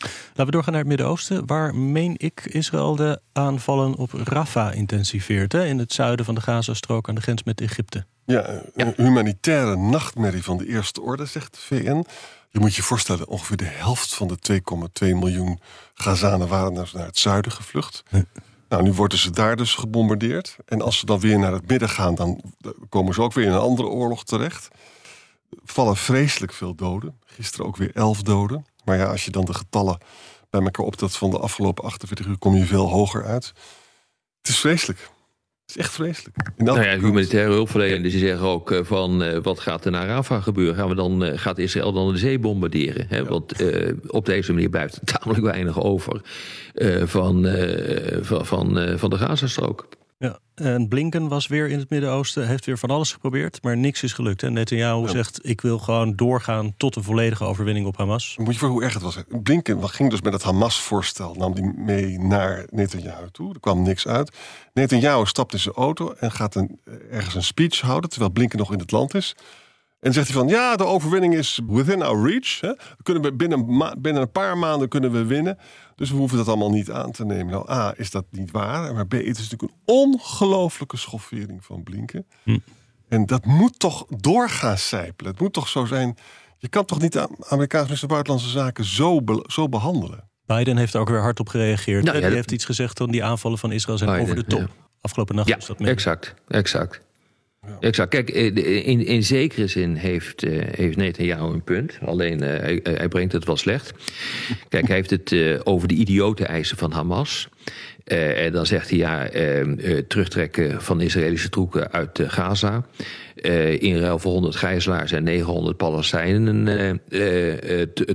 Laten 0.00 0.44
we 0.44 0.50
doorgaan 0.50 0.72
naar 0.72 0.82
het 0.82 0.90
Midden-Oosten, 0.90 1.46
waar, 1.46 1.74
meen 1.74 2.14
ik, 2.16 2.40
Israël 2.44 2.96
de 2.96 3.20
aanvallen 3.32 3.94
op 3.94 4.12
Rafah 4.12 4.74
intensiveert. 4.74 5.52
Hè? 5.52 5.66
In 5.66 5.78
het 5.78 5.92
zuiden 5.92 6.24
van 6.24 6.34
de 6.34 6.40
Gazastrook 6.40 7.08
aan 7.08 7.14
de 7.14 7.20
grens 7.20 7.42
met 7.42 7.60
Egypte. 7.60 8.06
Ja, 8.24 8.62
een 8.74 8.92
humanitaire 8.96 9.76
nachtmerrie 9.76 10.42
van 10.42 10.56
de 10.56 10.66
eerste 10.66 11.00
orde, 11.00 11.24
zegt 11.24 11.54
de 11.54 11.60
VN. 11.60 12.04
Je 12.50 12.58
moet 12.60 12.74
je 12.74 12.82
voorstellen, 12.82 13.28
ongeveer 13.28 13.56
de 13.56 13.64
helft 13.64 14.14
van 14.14 14.28
de 14.28 14.62
2,2 15.02 15.08
miljoen 15.08 15.60
Gazanen 15.94 16.48
waren 16.48 16.72
naar 16.72 16.90
het 16.92 17.18
zuiden 17.18 17.52
gevlucht. 17.52 18.02
Nou, 18.68 18.82
nu 18.82 18.92
worden 18.92 19.18
ze 19.18 19.30
daar 19.30 19.56
dus 19.56 19.74
gebombardeerd. 19.74 20.56
En 20.66 20.82
als 20.82 20.98
ze 20.98 21.06
dan 21.06 21.20
weer 21.20 21.38
naar 21.38 21.52
het 21.52 21.68
midden 21.68 21.88
gaan, 21.88 22.14
dan 22.14 22.42
komen 22.88 23.14
ze 23.14 23.22
ook 23.22 23.32
weer 23.32 23.46
in 23.46 23.52
een 23.52 23.58
andere 23.58 23.88
oorlog 23.88 24.24
terecht. 24.24 24.68
Vallen 25.64 25.96
vreselijk 25.96 26.52
veel 26.52 26.74
doden. 26.74 27.20
Gisteren 27.24 27.66
ook 27.66 27.76
weer 27.76 27.90
elf 27.94 28.22
doden. 28.22 28.66
Maar 28.84 28.96
ja, 28.96 29.04
als 29.04 29.24
je 29.24 29.30
dan 29.30 29.44
de 29.44 29.54
getallen 29.54 29.98
bij 30.50 30.60
elkaar 30.60 30.86
optelt 30.86 31.16
van 31.16 31.30
de 31.30 31.38
afgelopen 31.38 31.84
48 31.84 32.26
uur, 32.26 32.38
kom 32.38 32.54
je 32.54 32.64
veel 32.64 32.88
hoger 32.88 33.24
uit. 33.24 33.52
Het 34.38 34.48
is 34.48 34.58
vreselijk. 34.58 34.98
Het 35.70 35.78
is 35.78 35.84
echt 35.84 35.94
vreselijk. 35.94 36.36
Nou 36.56 36.82
ja, 36.82 36.98
humanitaire 36.98 37.52
hulpverleners 37.52 38.12
die 38.12 38.20
zeggen 38.20 38.46
ook 38.46 38.70
uh, 38.70 38.80
van 38.82 39.22
uh, 39.22 39.38
wat 39.42 39.60
gaat 39.60 39.84
er 39.84 39.90
naar 39.90 40.06
Rafah 40.06 40.42
gebeuren? 40.42 40.74
Gaan 40.74 40.88
we 40.88 40.94
dan, 40.94 41.24
uh, 41.24 41.38
gaat 41.38 41.58
Israël 41.58 41.92
dan 41.92 42.12
de 42.12 42.18
zee 42.18 42.38
bombarderen? 42.38 43.06
Hè? 43.08 43.16
Ja. 43.16 43.24
Want 43.24 43.54
op 44.06 44.26
deze 44.26 44.52
manier 44.52 44.68
blijft 44.68 44.96
er 44.96 45.04
tamelijk 45.18 45.44
weinig 45.44 45.80
over 45.82 46.20
van, 47.04 47.46
van, 48.22 48.46
van, 48.46 48.98
van 48.98 49.10
de 49.10 49.18
Gazastrook. 49.18 49.88
Ja, 50.22 50.38
en 50.54 50.88
Blinken 50.88 51.28
was 51.28 51.46
weer 51.46 51.68
in 51.68 51.78
het 51.78 51.90
Midden-Oosten, 51.90 52.46
heeft 52.46 52.66
weer 52.66 52.78
van 52.78 52.90
alles 52.90 53.12
geprobeerd, 53.12 53.62
maar 53.62 53.76
niks 53.76 54.02
is 54.02 54.12
gelukt. 54.12 54.42
En 54.42 54.52
Netanyahu 54.52 55.02
ja. 55.02 55.08
zegt: 55.08 55.48
Ik 55.48 55.60
wil 55.60 55.78
gewoon 55.78 56.16
doorgaan 56.16 56.74
tot 56.76 56.96
een 56.96 57.02
volledige 57.02 57.44
overwinning 57.44 57.86
op 57.86 57.96
Hamas. 57.96 58.36
Moet 58.38 58.52
je 58.52 58.58
voor 58.58 58.68
hoe 58.68 58.82
erg 58.82 58.94
het 58.94 59.02
was. 59.02 59.18
Blinken 59.42 59.88
ging 59.88 60.10
dus 60.10 60.20
met 60.20 60.32
het 60.32 60.42
Hamas-voorstel, 60.42 61.34
nam 61.34 61.54
die 61.54 61.72
mee 61.76 62.18
naar 62.18 62.66
Netanyahu 62.70 63.30
toe. 63.30 63.54
Er 63.54 63.60
kwam 63.60 63.82
niks 63.82 64.06
uit. 64.06 64.36
Netanyahu 64.72 65.26
stapt 65.26 65.52
in 65.52 65.58
zijn 65.58 65.74
auto 65.74 66.12
en 66.12 66.32
gaat 66.32 66.54
een, 66.54 66.80
ergens 67.10 67.34
een 67.34 67.42
speech 67.42 67.80
houden, 67.80 68.10
terwijl 68.10 68.32
Blinken 68.32 68.58
nog 68.58 68.72
in 68.72 68.78
het 68.78 68.90
land 68.90 69.14
is. 69.14 69.36
En 70.00 70.12
zegt 70.12 70.26
hij 70.28 70.36
van 70.36 70.48
ja, 70.48 70.76
de 70.76 70.84
overwinning 70.84 71.34
is 71.34 71.60
within 71.66 72.02
our 72.02 72.28
reach. 72.28 72.60
Hè? 72.60 72.68
We 72.68 73.02
kunnen 73.02 73.22
we 73.22 73.32
binnen, 73.32 73.66
binnen 73.98 74.22
een 74.22 74.30
paar 74.32 74.58
maanden 74.58 74.88
kunnen 74.88 75.12
we 75.12 75.24
winnen. 75.24 75.58
Dus 75.96 76.10
we 76.10 76.16
hoeven 76.16 76.38
dat 76.38 76.48
allemaal 76.48 76.70
niet 76.70 76.90
aan 76.90 77.10
te 77.10 77.24
nemen. 77.24 77.52
Nou, 77.52 77.70
A, 77.70 77.94
is 77.96 78.10
dat 78.10 78.24
niet 78.30 78.50
waar. 78.50 78.94
Maar 78.94 79.06
B, 79.06 79.12
het 79.12 79.38
is 79.38 79.50
natuurlijk 79.50 79.62
een 79.62 79.78
ongelofelijke 79.84 80.96
schoffering 80.96 81.64
van 81.64 81.82
Blinken. 81.82 82.26
Hm. 82.42 82.58
En 83.08 83.26
dat 83.26 83.44
moet 83.44 83.78
toch 83.78 84.04
doorgaan 84.08 84.78
sijpelen. 84.78 85.32
Het 85.32 85.40
moet 85.40 85.52
toch 85.52 85.68
zo 85.68 85.84
zijn. 85.84 86.16
Je 86.58 86.68
kan 86.68 86.84
toch 86.84 87.00
niet 87.00 87.12
de 87.12 87.28
Amerikaanse 87.48 87.86
minister 87.86 88.08
Buitenlandse 88.08 88.48
Zaken 88.48 88.84
zo, 88.84 89.22
be 89.22 89.44
zo 89.46 89.68
behandelen? 89.68 90.28
Biden 90.46 90.76
heeft 90.76 90.94
er 90.94 91.00
ook 91.00 91.08
weer 91.08 91.20
hard 91.20 91.40
op 91.40 91.48
gereageerd. 91.48 92.04
Nou, 92.04 92.16
ja, 92.16 92.22
Hij 92.22 92.32
heeft 92.32 92.52
iets 92.52 92.64
gezegd 92.64 92.98
van 92.98 93.10
die 93.10 93.24
aanvallen 93.24 93.58
van 93.58 93.72
Israël 93.72 93.98
zijn 93.98 94.10
Biden, 94.10 94.24
over 94.26 94.36
de 94.36 94.44
top. 94.44 94.60
Ja. 94.60 94.68
Afgelopen 95.00 95.34
nacht 95.34 95.48
ja, 95.48 95.56
is 95.56 95.66
dat 95.66 95.78
mee. 95.78 95.90
Exact, 95.90 96.34
exact. 96.48 97.00
Exact. 97.80 98.10
Kijk, 98.10 98.30
in, 98.30 99.06
in 99.06 99.22
zekere 99.22 99.66
zin 99.66 99.94
heeft, 99.94 100.44
uh, 100.44 100.62
heeft 100.70 101.18
een 101.18 101.62
punt. 101.64 101.98
Alleen 102.04 102.42
uh, 102.42 102.78
hij, 102.82 103.08
brengt 103.08 103.32
het 103.32 103.44
wel 103.44 103.56
slecht. 103.56 103.92
Kijk, 104.68 104.86
hij 104.86 104.96
heeft 104.96 105.10
het 105.10 105.64
over 105.64 105.88
de 105.88 105.94
idiote 105.94 106.44
eisen 106.44 106.76
van 106.76 106.92
Hamas. 106.92 107.48
en 108.04 108.52
dan 108.52 108.66
zegt 108.66 108.90
hij 108.90 108.98
ja, 108.98 109.28
terugtrekken 110.08 110.82
van 110.82 111.00
Israëlische 111.00 111.48
troepen 111.48 111.92
uit 111.92 112.20
Gaza. 112.26 112.86
in 113.78 113.98
ruil 113.98 114.18
voor 114.18 114.32
100 114.32 114.56
gijzelaars 114.56 115.12
en 115.12 115.22
900 115.22 115.76
Palestijnen 115.76 116.64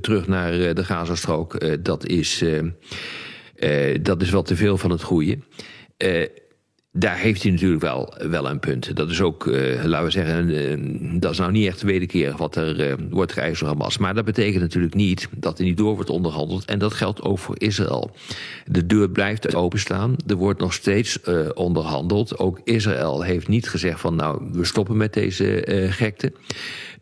terug 0.02 0.28
naar 0.28 0.52
de 0.74 0.84
Gazastrook. 0.84 1.84
dat, 1.84 2.08
is, 2.08 2.44
dat 4.02 4.22
is 4.22 4.30
wel 4.30 4.44
te 4.44 4.56
veel 4.56 4.78
van 4.78 4.92
het 4.92 5.02
goede 5.02 5.38
daar 6.98 7.18
heeft 7.18 7.44
hij 7.44 7.52
natuurlijk 7.52 7.82
wel, 7.82 8.14
wel 8.30 8.50
een 8.50 8.60
punt. 8.60 8.96
Dat 8.96 9.10
is 9.10 9.22
ook, 9.22 9.46
uh, 9.46 9.84
laten 9.84 10.06
we 10.06 10.12
zeggen, 10.12 11.20
dat 11.20 11.32
is 11.32 11.38
nou 11.38 11.52
niet 11.52 11.68
echt 11.68 11.80
de 11.80 11.88
wederkerig 11.88 12.38
wat 12.38 12.56
er 12.56 12.88
uh, 12.88 12.94
wordt 13.10 13.32
geëist 13.32 13.60
door 13.60 13.70
Hamas. 13.70 13.98
Maar 13.98 14.14
dat 14.14 14.26
betekent 14.26 14.62
natuurlijk 14.62 14.94
niet 14.94 15.28
dat 15.38 15.60
er 15.60 15.66
niet 15.66 15.78
door 15.78 15.96
wordt 15.96 16.10
onderhandeld. 16.10 16.66
En 16.66 16.80
dat 16.80 16.94
geldt 16.94 17.22
ook 17.22 17.40
voor 17.40 17.56
Israël. 17.58 18.12
De 18.66 18.86
deur 18.86 19.10
blijft 19.10 19.56
openstaan. 19.56 20.16
Er 20.28 20.36
wordt 20.36 20.60
nog 20.60 20.74
steeds 20.74 21.20
onderhandeld. 21.54 22.38
Ook 22.38 22.60
Israël 22.64 23.22
heeft 23.22 23.48
niet 23.48 23.70
gezegd 23.70 24.00
van 24.00 24.16
nou, 24.16 24.50
we 24.52 24.66
stoppen 24.66 24.98
met 24.98 25.14
deze 25.14 25.64
gekte. 25.90 26.34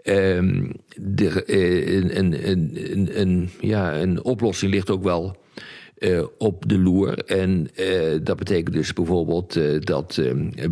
Ehm, 0.03 0.69
de, 0.95 1.45
ja, 3.59 3.95
een 3.95 4.23
oplossing 4.23 4.71
ligt 4.71 4.89
ook 4.89 5.03
wel 5.03 5.37
uh, 6.03 6.23
op 6.37 6.69
de 6.69 6.77
loer. 6.77 7.17
En 7.17 7.67
uh, 7.75 8.19
dat 8.23 8.37
betekent 8.37 8.75
dus 8.75 8.93
bijvoorbeeld 8.93 9.55
uh, 9.57 9.79
dat 9.79 10.21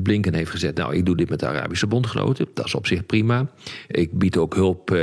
Blinken 0.04 0.34
heeft 0.34 0.52
gezegd... 0.52 0.78
nou, 0.78 0.96
ik 0.96 1.06
doe 1.06 1.16
dit 1.16 1.30
met 1.30 1.40
de 1.40 1.48
Arabische 1.48 1.88
bondgenoten. 1.88 2.48
Dat 2.54 2.66
is 2.66 2.76
op 2.76 2.88
zich 2.88 3.06
prima. 3.06 3.50
Ik 3.88 4.18
bied 4.18 4.38
ook 4.38 4.56
hulp 4.56 4.98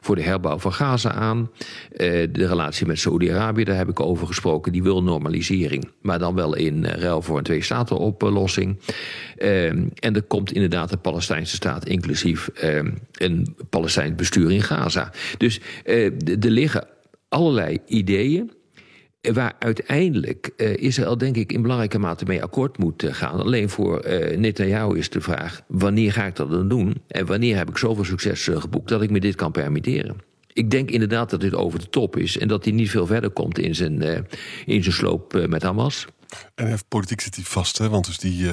voor 0.00 0.16
de 0.16 0.22
herbouw 0.22 0.58
van 0.58 0.72
Gaza 0.72 1.12
aan. 1.12 1.50
de 1.96 2.28
relatie 2.32 2.86
met 2.86 2.98
Saoedi-Arabië, 2.98 3.64
daar 3.64 3.76
heb 3.76 3.88
ik 3.88 4.00
over 4.00 4.26
gesproken. 4.26 4.72
Die 4.72 4.82
wil 4.82 5.02
normalisering, 5.02 5.90
maar 6.02 6.18
dan 6.18 6.34
wel 6.34 6.56
in 6.56 6.84
ruil 6.84 7.22
voor 7.22 7.38
een 7.38 7.44
twee-staten-oplossing. 7.44 8.78
en 9.36 9.92
er 10.14 10.22
komt 10.22 10.52
inderdaad 10.52 10.92
een 10.92 11.00
Palestijnse 11.00 11.54
staat... 11.54 11.86
inclusief 11.86 12.50
een 13.12 13.56
Palestijns 13.70 14.14
bestuur 14.14 14.50
in 14.52 14.62
Gaza. 14.62 15.12
Dus 15.38 15.60
er 15.84 16.50
liggen 16.50 16.86
allerlei 17.28 17.78
ideeën 17.86 18.50
waar 19.32 19.52
uiteindelijk 19.58 20.50
uh, 20.56 20.76
Israël 20.76 21.18
denk 21.18 21.36
ik 21.36 21.52
in 21.52 21.62
belangrijke 21.62 21.98
mate 21.98 22.24
mee 22.24 22.42
akkoord 22.42 22.78
moet 22.78 23.02
uh, 23.02 23.14
gaan. 23.14 23.40
Alleen 23.40 23.68
voor 23.68 24.06
uh, 24.06 24.36
Netanyahu 24.38 24.98
is 24.98 25.10
de 25.10 25.20
vraag, 25.20 25.62
wanneer 25.68 26.12
ga 26.12 26.24
ik 26.24 26.36
dat 26.36 26.50
dan 26.50 26.68
doen? 26.68 27.02
En 27.08 27.26
wanneer 27.26 27.56
heb 27.56 27.68
ik 27.68 27.76
zoveel 27.76 28.04
succes 28.04 28.48
geboekt 28.52 28.88
dat 28.88 29.02
ik 29.02 29.10
me 29.10 29.20
dit 29.20 29.34
kan 29.34 29.52
permitteren? 29.52 30.16
Ik 30.52 30.70
denk 30.70 30.90
inderdaad 30.90 31.30
dat 31.30 31.40
dit 31.40 31.54
over 31.54 31.78
de 31.78 31.88
top 31.88 32.16
is 32.16 32.38
en 32.38 32.48
dat 32.48 32.64
hij 32.64 32.72
niet 32.72 32.90
veel 32.90 33.06
verder 33.06 33.30
komt 33.30 33.58
in 33.58 33.74
zijn, 33.74 34.02
in 34.66 34.82
zijn 34.82 34.94
sloop 34.94 35.46
met 35.48 35.62
Hamas. 35.62 36.06
En 36.54 36.66
heeft 36.66 36.88
politiek 36.88 37.20
zit 37.20 37.34
hij 37.34 37.44
vast, 37.44 37.78
hè? 37.78 37.88
want 37.88 38.06
dus 38.06 38.18
die 38.18 38.48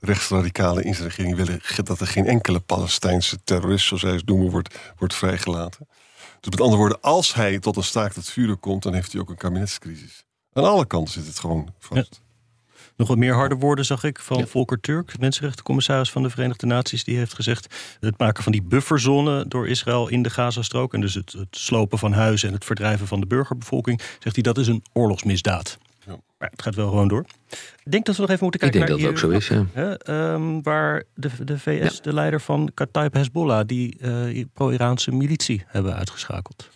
rechtsradicalen 0.00 0.84
in 0.84 0.94
zijn 0.94 1.08
regering 1.08 1.36
willen 1.36 1.60
dat 1.84 2.00
er 2.00 2.06
geen 2.06 2.26
enkele 2.26 2.60
Palestijnse 2.60 3.38
terrorist, 3.44 3.86
zoals 3.86 4.02
hij 4.02 4.12
het 4.12 4.26
noemen, 4.26 4.50
wordt, 4.50 4.78
wordt 4.96 5.14
vrijgelaten. 5.14 5.86
Dus 6.46 6.54
met 6.54 6.64
andere 6.64 6.80
woorden, 6.82 7.00
als 7.00 7.34
hij 7.34 7.58
tot 7.58 7.76
een 7.76 7.84
staakt 7.84 8.16
het 8.16 8.30
vuren 8.30 8.60
komt, 8.60 8.82
dan 8.82 8.94
heeft 8.94 9.12
hij 9.12 9.20
ook 9.20 9.28
een 9.30 9.36
kabinetscrisis. 9.36 10.24
Aan 10.52 10.64
alle 10.64 10.86
kanten 10.86 11.12
zit 11.12 11.26
het 11.26 11.38
gewoon 11.38 11.74
vast. 11.78 12.22
Nog 12.96 13.08
wat 13.08 13.16
meer 13.16 13.34
harde 13.34 13.54
woorden 13.54 13.84
zag 13.84 14.04
ik 14.04 14.18
van 14.18 14.46
Volker 14.46 14.80
Turk, 14.80 15.18
mensenrechtencommissaris 15.18 16.10
van 16.10 16.22
de 16.22 16.30
Verenigde 16.30 16.66
Naties. 16.66 17.04
Die 17.04 17.16
heeft 17.16 17.34
gezegd: 17.34 17.74
het 18.00 18.18
maken 18.18 18.42
van 18.42 18.52
die 18.52 18.62
bufferzone 18.62 19.48
door 19.48 19.68
Israël 19.68 20.08
in 20.08 20.22
de 20.22 20.30
Gazastrook. 20.30 20.94
En 20.94 21.00
dus 21.00 21.14
het, 21.14 21.32
het 21.32 21.56
slopen 21.56 21.98
van 21.98 22.12
huizen 22.12 22.48
en 22.48 22.54
het 22.54 22.64
verdrijven 22.64 23.06
van 23.06 23.20
de 23.20 23.26
burgerbevolking. 23.26 24.00
Zegt 24.18 24.34
hij 24.34 24.42
dat 24.42 24.58
is 24.58 24.66
een 24.66 24.84
oorlogsmisdaad. 24.92 25.78
Maar 26.38 26.50
het 26.50 26.62
gaat 26.62 26.74
wel 26.74 26.88
gewoon 26.88 27.08
door. 27.08 27.24
Ik 27.84 27.90
denk 27.90 28.06
dat 28.06 28.14
we 28.16 28.20
nog 28.20 28.30
even 28.30 28.42
moeten 28.42 28.60
kijken 28.60 28.80
naar... 28.80 28.88
Ik 28.88 28.96
denk 28.96 29.14
dat 29.14 29.22
het 29.22 29.32
ook 29.32 29.48
zo 29.48 29.54
is, 29.54 29.66
ja. 29.74 29.96
Hè, 30.02 30.62
waar 30.62 31.02
de, 31.14 31.30
de 31.44 31.58
VS, 31.58 32.00
de 32.00 32.14
leider 32.14 32.40
van 32.40 32.70
Kataib 32.74 33.12
Hezbollah... 33.14 33.66
die 33.66 33.96
uh, 34.00 34.44
pro-Iraanse 34.52 35.12
militie 35.12 35.64
hebben 35.66 35.96
uitgeschakeld. 35.96 36.70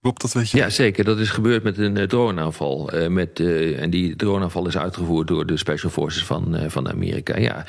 Klopt 0.00 0.20
dat, 0.20 0.32
weet 0.32 0.50
je? 0.50 0.56
Ja, 0.56 0.68
zeker. 0.68 1.04
Dat 1.04 1.18
is 1.18 1.30
gebeurd 1.30 1.62
met 1.62 1.78
een 1.78 1.96
uh, 1.96 2.04
droneaanval. 2.04 2.94
Uh, 2.94 3.06
met, 3.06 3.40
en 3.76 3.90
die 3.90 4.16
droneaanval 4.16 4.66
is 4.66 4.78
uitgevoerd 4.78 5.28
door 5.28 5.46
de 5.46 5.56
Special 5.56 5.90
Forces 5.90 6.24
van, 6.24 6.56
van 6.70 6.88
Amerika. 6.88 7.38
Ja. 7.38 7.64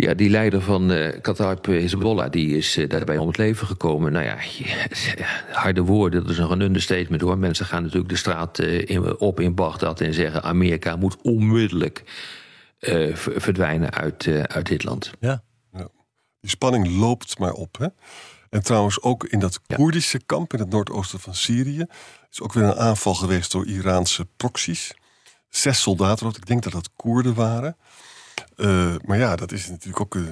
Ja, 0.00 0.14
die 0.14 0.30
leider 0.30 0.60
van 0.60 0.90
uh, 0.90 1.20
Qatar 1.20 1.58
Hezbollah 1.62 2.30
die 2.30 2.56
is 2.56 2.76
uh, 2.76 2.88
daarbij 2.88 3.18
om 3.18 3.26
het 3.26 3.36
leven 3.36 3.66
gekomen. 3.66 4.12
Nou 4.12 4.24
ja, 4.24 4.36
harde 5.52 5.82
woorden, 5.82 6.22
dat 6.22 6.30
is 6.30 6.38
nog 6.38 6.50
een 6.50 6.60
understatement 6.60 7.22
hoor. 7.22 7.38
Mensen 7.38 7.66
gaan 7.66 7.82
natuurlijk 7.82 8.08
de 8.08 8.16
straat 8.16 8.58
uh, 8.58 8.88
in, 8.88 9.18
op 9.18 9.40
in 9.40 9.54
Bagdad 9.54 10.00
en 10.00 10.14
zeggen... 10.14 10.42
Amerika 10.42 10.96
moet 10.96 11.16
onmiddellijk 11.22 12.02
verdwijnen 13.14 13.92
uit, 13.92 14.26
uit 14.46 14.66
dit 14.66 14.84
land. 14.84 15.10
Ja. 15.20 15.42
ja. 15.72 15.88
Die 16.40 16.50
spanning 16.50 16.88
loopt 16.88 17.38
maar 17.38 17.52
op, 17.52 17.78
hè? 17.78 17.86
En 18.50 18.62
trouwens 18.62 19.02
ook 19.02 19.24
in 19.24 19.38
dat 19.38 19.60
Koerdische 19.66 20.20
kamp 20.26 20.52
in 20.52 20.58
het 20.58 20.70
noordoosten 20.70 21.20
van 21.20 21.34
Syrië... 21.34 21.84
is 22.30 22.40
ook 22.40 22.52
weer 22.52 22.64
een 22.64 22.74
aanval 22.74 23.14
geweest 23.14 23.52
door 23.52 23.66
Iraanse 23.66 24.26
proxies. 24.36 24.94
Zes 25.48 25.80
soldaten, 25.80 26.26
ik 26.28 26.46
denk 26.46 26.62
dat 26.62 26.72
dat 26.72 26.90
Koerden 26.96 27.34
waren... 27.34 27.76
Uh, 28.58 28.94
maar 29.04 29.18
ja, 29.18 29.36
dat 29.36 29.52
is 29.52 29.68
natuurlijk 29.68 30.00
ook 30.00 30.14
uh, 30.14 30.22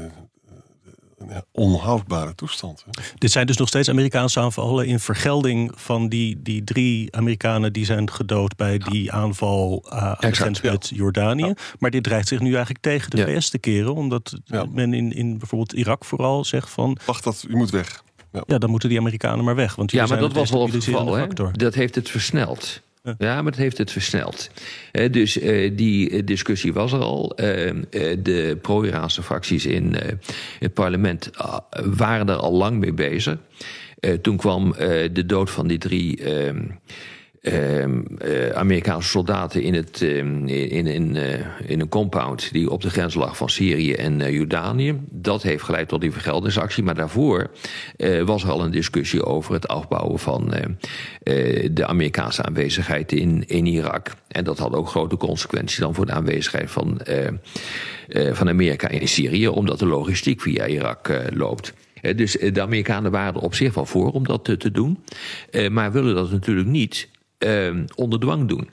een 1.18 1.42
onhoudbare 1.52 2.34
toestand. 2.34 2.84
Hè? 2.84 3.02
Dit 3.18 3.30
zijn 3.30 3.46
dus 3.46 3.56
nog 3.56 3.68
steeds 3.68 3.88
Amerikaanse 3.88 4.40
aanvallen 4.40 4.86
in 4.86 5.00
vergelding 5.00 5.72
van 5.74 6.08
die, 6.08 6.42
die 6.42 6.64
drie 6.64 7.16
Amerikanen 7.16 7.72
die 7.72 7.84
zijn 7.84 8.10
gedood 8.10 8.56
bij 8.56 8.78
die 8.78 9.12
aanval 9.12 9.84
uh, 9.86 9.92
aan 9.92 10.16
de 10.20 10.32
grens 10.32 10.60
met 10.60 10.90
Jordanië. 10.94 11.54
Maar 11.78 11.90
dit 11.90 12.02
dreigt 12.02 12.28
zich 12.28 12.40
nu 12.40 12.50
eigenlijk 12.50 12.82
tegen 12.82 13.10
de 13.10 13.24
VS 13.24 13.50
te 13.50 13.58
keren, 13.58 13.94
omdat 13.94 14.38
men 14.70 14.94
in, 14.94 15.12
in 15.12 15.38
bijvoorbeeld 15.38 15.72
Irak 15.72 16.04
vooral 16.04 16.44
zegt 16.44 16.70
van. 16.70 16.98
Wacht, 17.04 17.24
dat, 17.24 17.44
u 17.48 17.56
moet 17.56 17.70
weg. 17.70 18.04
Ja. 18.46 18.58
dan 18.58 18.70
moeten 18.70 18.88
die 18.88 18.98
Amerikanen 18.98 19.44
maar 19.44 19.54
weg. 19.54 19.74
Want 19.74 19.90
ja, 19.90 20.06
maar 20.06 20.18
dat 20.18 20.32
was 20.32 20.50
wel 20.50 20.70
het 20.70 20.84
geval. 20.84 21.28
Dat 21.52 21.74
heeft 21.74 21.94
het 21.94 22.10
versneld. 22.10 22.84
Ja, 23.18 23.42
maar 23.42 23.52
het 23.52 23.60
heeft 23.60 23.78
het 23.78 23.92
versneld. 23.92 24.50
dus 25.10 25.36
uh, 25.36 25.70
die 25.76 26.10
eh, 26.10 26.22
discussie 26.24 26.72
was 26.72 26.92
er 26.92 27.00
al. 27.00 27.32
De 28.18 28.58
pro-Iraanse 28.62 29.22
fracties 29.22 29.66
in 29.66 29.96
het 30.58 30.74
parlement 30.74 31.30
waren 31.96 32.28
er 32.28 32.36
al 32.36 32.52
lang 32.52 32.78
mee 32.78 32.92
bezig. 32.92 33.38
toen 34.22 34.36
kwam 34.36 34.72
de 35.12 35.24
dood 35.26 35.50
van 35.50 35.66
die 35.66 35.78
drie 35.78 36.22
eh, 37.46 38.50
Amerikaanse 38.50 39.08
soldaten 39.08 39.62
in, 39.62 39.74
het, 39.74 40.02
ehm, 40.02 40.46
in, 40.46 40.86
in, 40.86 41.14
uh, 41.14 41.32
in 41.66 41.80
een 41.80 41.88
compound 41.88 42.52
die 42.52 42.70
op 42.70 42.82
de 42.82 42.90
grens 42.90 43.14
lag 43.14 43.36
van 43.36 43.48
Syrië 43.48 43.92
en 43.92 44.20
uh, 44.20 44.30
Jordanië. 44.30 45.00
Dat 45.10 45.42
heeft 45.42 45.62
geleid 45.62 45.88
tot 45.88 46.00
die 46.00 46.12
vergeldingsactie. 46.12 46.82
Maar 46.82 46.94
daarvoor 46.94 47.50
was 48.24 48.42
er 48.42 48.50
al 48.50 48.64
een 48.64 48.70
discussie 48.70 49.24
over 49.24 49.54
het 49.54 49.68
afbouwen 49.68 50.18
van 50.18 50.54
de 51.70 51.86
Amerikaanse 51.86 52.42
aanwezigheid 52.42 53.12
in, 53.12 53.44
in 53.46 53.66
Irak. 53.66 54.14
En 54.28 54.44
dat 54.44 54.58
had 54.58 54.74
ook 54.74 54.88
grote 54.88 55.16
consequenties 55.16 55.78
dan 55.78 55.94
voor 55.94 56.06
de 56.06 56.12
aanwezigheid 56.12 56.70
van, 56.70 57.00
van 58.10 58.48
Amerika 58.48 58.88
in 58.88 59.08
Syrië, 59.08 59.48
omdat 59.48 59.78
de 59.78 59.86
logistiek 59.86 60.40
via 60.40 60.66
Irak 60.66 61.20
loopt. 61.34 61.72
Dus 62.16 62.32
de 62.32 62.60
Amerikanen 62.60 63.10
waren 63.10 63.34
er 63.34 63.40
op 63.40 63.54
zich 63.54 63.74
wel 63.74 63.86
voor 63.86 64.10
om 64.10 64.24
dat 64.24 64.44
te, 64.44 64.56
te 64.56 64.70
doen. 64.70 65.04
maar 65.70 65.92
willen 65.92 66.14
dat 66.14 66.30
natuurlijk 66.30 66.68
niet 66.68 67.08
uh, 67.38 67.84
onder 67.94 68.20
dwang 68.20 68.48
doen. 68.48 68.68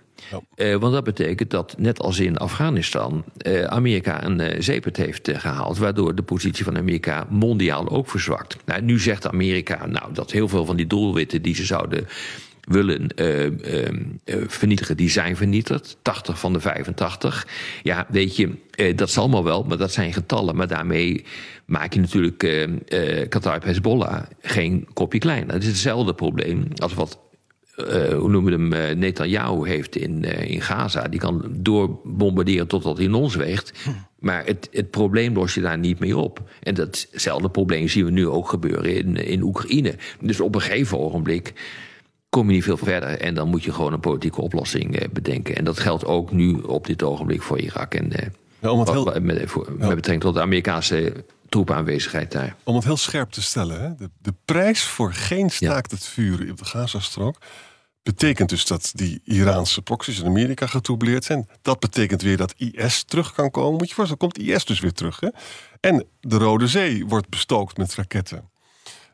Uh, 0.56 0.76
want 0.76 0.94
dat 0.94 1.04
betekent 1.04 1.50
dat, 1.50 1.76
net 1.78 2.00
als 2.00 2.20
in 2.20 2.38
Afghanistan, 2.38 3.24
uh, 3.48 3.64
Amerika 3.64 4.24
een 4.24 4.40
uh, 4.40 4.48
zeepert 4.60 4.98
heeft 4.98 5.30
gehaald, 5.34 5.78
waardoor 5.78 6.16
de 6.16 6.22
positie 6.22 6.64
van 6.64 6.78
Amerika 6.78 7.28
mondiaal 7.30 7.90
ook 7.90 8.10
verzwakt. 8.10 8.58
Nou, 8.66 8.82
nu 8.82 9.00
zegt 9.00 9.28
Amerika 9.28 9.86
nou, 9.86 10.14
dat 10.14 10.32
heel 10.32 10.48
veel 10.48 10.66
van 10.66 10.76
die 10.76 10.88
doelwitten 10.88 11.42
die 11.42 11.56
ze 11.56 11.66
zouden 11.66 12.08
willen 12.64 13.08
ehm, 13.08 14.02
vernietigen, 14.48 14.98
die 14.98 15.10
zijn 15.10 15.36
vernietigd. 15.36 15.98
80 16.02 16.40
van 16.40 16.54
de 16.54 16.60
85. 16.60 17.48
Ja, 17.84 18.06
weet 18.10 18.36
je, 18.36 18.56
dat 18.96 19.10
zal 19.10 19.24
allemaal 19.24 19.44
wel, 19.44 19.64
maar 19.64 19.78
dat 19.78 19.92
zijn 19.92 20.14
getallen. 20.14 20.56
Maar 20.56 20.68
daarmee 20.68 21.26
maak 21.66 21.94
je 21.94 22.00
natuurlijk 22.00 22.38
Qatar 23.30 23.66
Hezbollah 23.66 24.24
geen 24.42 24.88
kopje 24.94 25.20
kleiner. 25.20 25.54
Het 25.54 25.64
is 25.64 25.68
hetzelfde 25.70 26.14
probleem 26.14 26.68
als 26.76 26.94
wat 26.94 27.20
uh, 27.78 28.18
hoe 28.18 28.30
noemen 28.30 28.70
we 28.70 28.76
hem, 28.76 28.92
uh, 28.92 28.98
Netanyahu 28.98 29.68
heeft 29.68 29.96
in, 29.96 30.24
uh, 30.24 30.50
in 30.50 30.62
Gaza. 30.62 31.08
Die 31.08 31.20
kan 31.20 31.46
doorbombarderen 31.50 32.68
totdat 32.68 32.98
hij 32.98 33.06
in 33.06 33.14
ons 33.14 33.36
weegt. 33.36 33.72
Maar 34.20 34.46
het, 34.46 34.70
het 34.72 34.90
probleem 34.90 35.34
los 35.34 35.54
je 35.54 35.62
daar 35.62 35.78
niet 35.78 36.00
mee 36.00 36.18
op. 36.18 36.42
En 36.64 36.74
datzelfde 36.74 37.50
probleem 37.50 37.88
zien 37.88 38.06
we 38.06 38.12
nu 38.12 38.28
ook 38.28 38.50
gebeuren 38.50 38.96
in, 38.96 39.16
in 39.16 39.42
Oekraïne. 39.42 39.96
Dus 40.22 40.40
op 40.40 40.56
een 40.56 40.62
gegeven 40.62 41.00
ogenblik 41.00 41.54
kom 42.30 42.48
je 42.48 42.54
niet 42.54 42.64
veel 42.64 42.78
verder. 42.78 43.10
En 43.10 43.34
dan 43.34 43.48
moet 43.48 43.64
je 43.64 43.74
gewoon 43.74 43.94
een 43.94 44.00
politieke 44.00 44.42
oplossing 44.42 45.12
bedenken. 45.12 45.56
En 45.56 45.64
dat 45.64 45.80
geldt 45.80 46.06
ook 46.06 46.32
nu 46.32 46.54
op 46.54 46.88
dit 46.88 47.04
ogenblik 47.04 47.42
voor 47.42 47.60
Irak. 47.60 47.94
En 47.94 48.12
ja, 48.62 48.72
om 48.72 48.80
het 48.80 48.90
heel... 48.92 49.04
met, 49.06 49.22
met, 49.22 49.56
met 49.56 49.78
betrekking 49.78 50.22
tot 50.22 50.34
de 50.34 50.42
Amerikaanse 50.42 51.14
troepaanwezigheid 51.54 52.32
daar. 52.32 52.56
Om 52.64 52.76
het 52.76 52.84
heel 52.84 52.98
scherp 52.98 53.32
te 53.32 53.42
stellen, 53.42 53.82
hè? 53.82 53.96
De, 53.96 54.10
de 54.22 54.34
prijs 54.46 54.84
voor 54.84 55.14
geen 55.14 55.50
staakt 55.50 55.92
het 55.92 56.06
vuren 56.06 56.52
op 56.52 56.58
de 56.58 56.66
Gazastrook 56.66 57.38
betekent 58.04 58.50
dus 58.50 58.66
dat 58.66 58.92
die 58.94 59.22
Iraanse 59.24 59.82
proxies 59.82 60.20
in 60.20 60.26
Amerika 60.26 60.68
getroubleerd 60.68 61.24
zijn. 61.24 61.50
Dat 61.62 61.80
betekent 61.80 62.22
weer 62.22 62.38
dat 62.38 62.54
IS 62.58 63.04
terug 63.04 63.34
kan 63.34 63.52
komen. 63.52 63.78
Moet 63.78 63.90
je 63.90 63.96
voorstellen, 63.96 64.22
komt 64.22 64.38
IS 64.38 64.66
dus 64.66 64.80
weer 64.80 64.94
terug. 64.94 65.20
Hè? 65.20 65.28
En 65.80 66.06
de 66.20 66.38
Rode 66.38 66.68
Zee 66.68 67.06
wordt 67.06 67.30
bestookt 67.30 67.78
met 67.78 67.96
raketten. 67.96 68.50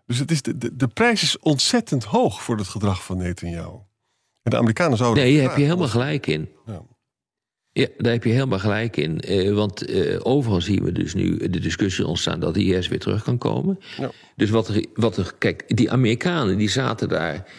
Dus 0.05 0.17
het 0.17 0.31
is 0.31 0.41
de, 0.41 0.57
de, 0.57 0.75
de 0.75 0.87
prijs 0.87 1.23
is 1.23 1.39
ontzettend 1.39 2.03
hoog 2.03 2.43
voor 2.43 2.57
het 2.57 2.67
gedrag 2.67 3.03
van 3.03 3.17
Netanyahu. 3.17 3.77
En 4.41 4.51
de 4.51 4.57
Amerikanen 4.57 4.97
zouden. 4.97 5.23
Nee, 5.23 5.37
daar 5.37 5.47
heb 5.47 5.57
je 5.57 5.63
helemaal 5.63 5.87
gelijk 5.87 6.27
in. 6.27 6.49
Ja. 6.65 6.81
Ja, 7.79 7.87
daar 7.97 8.11
heb 8.11 8.23
je 8.23 8.31
helemaal 8.31 8.59
gelijk 8.59 8.97
in. 8.97 9.21
Uh, 9.27 9.53
want 9.53 9.89
uh, 9.89 10.19
overal 10.23 10.61
zien 10.61 10.83
we 10.83 10.91
dus 10.91 11.13
nu 11.13 11.37
de 11.37 11.59
discussie 11.59 12.07
ontstaan 12.07 12.39
dat 12.39 12.53
de 12.53 12.63
IS 12.63 12.87
weer 12.87 12.99
terug 12.99 13.23
kan 13.23 13.37
komen. 13.37 13.79
Ja. 13.97 14.11
Dus 14.35 14.49
wat 14.49 14.67
er, 14.67 14.85
wat 14.93 15.17
er. 15.17 15.33
Kijk, 15.37 15.63
die 15.67 15.91
Amerikanen 15.91 16.57
die 16.57 16.69
zaten 16.69 17.09
daar. 17.09 17.51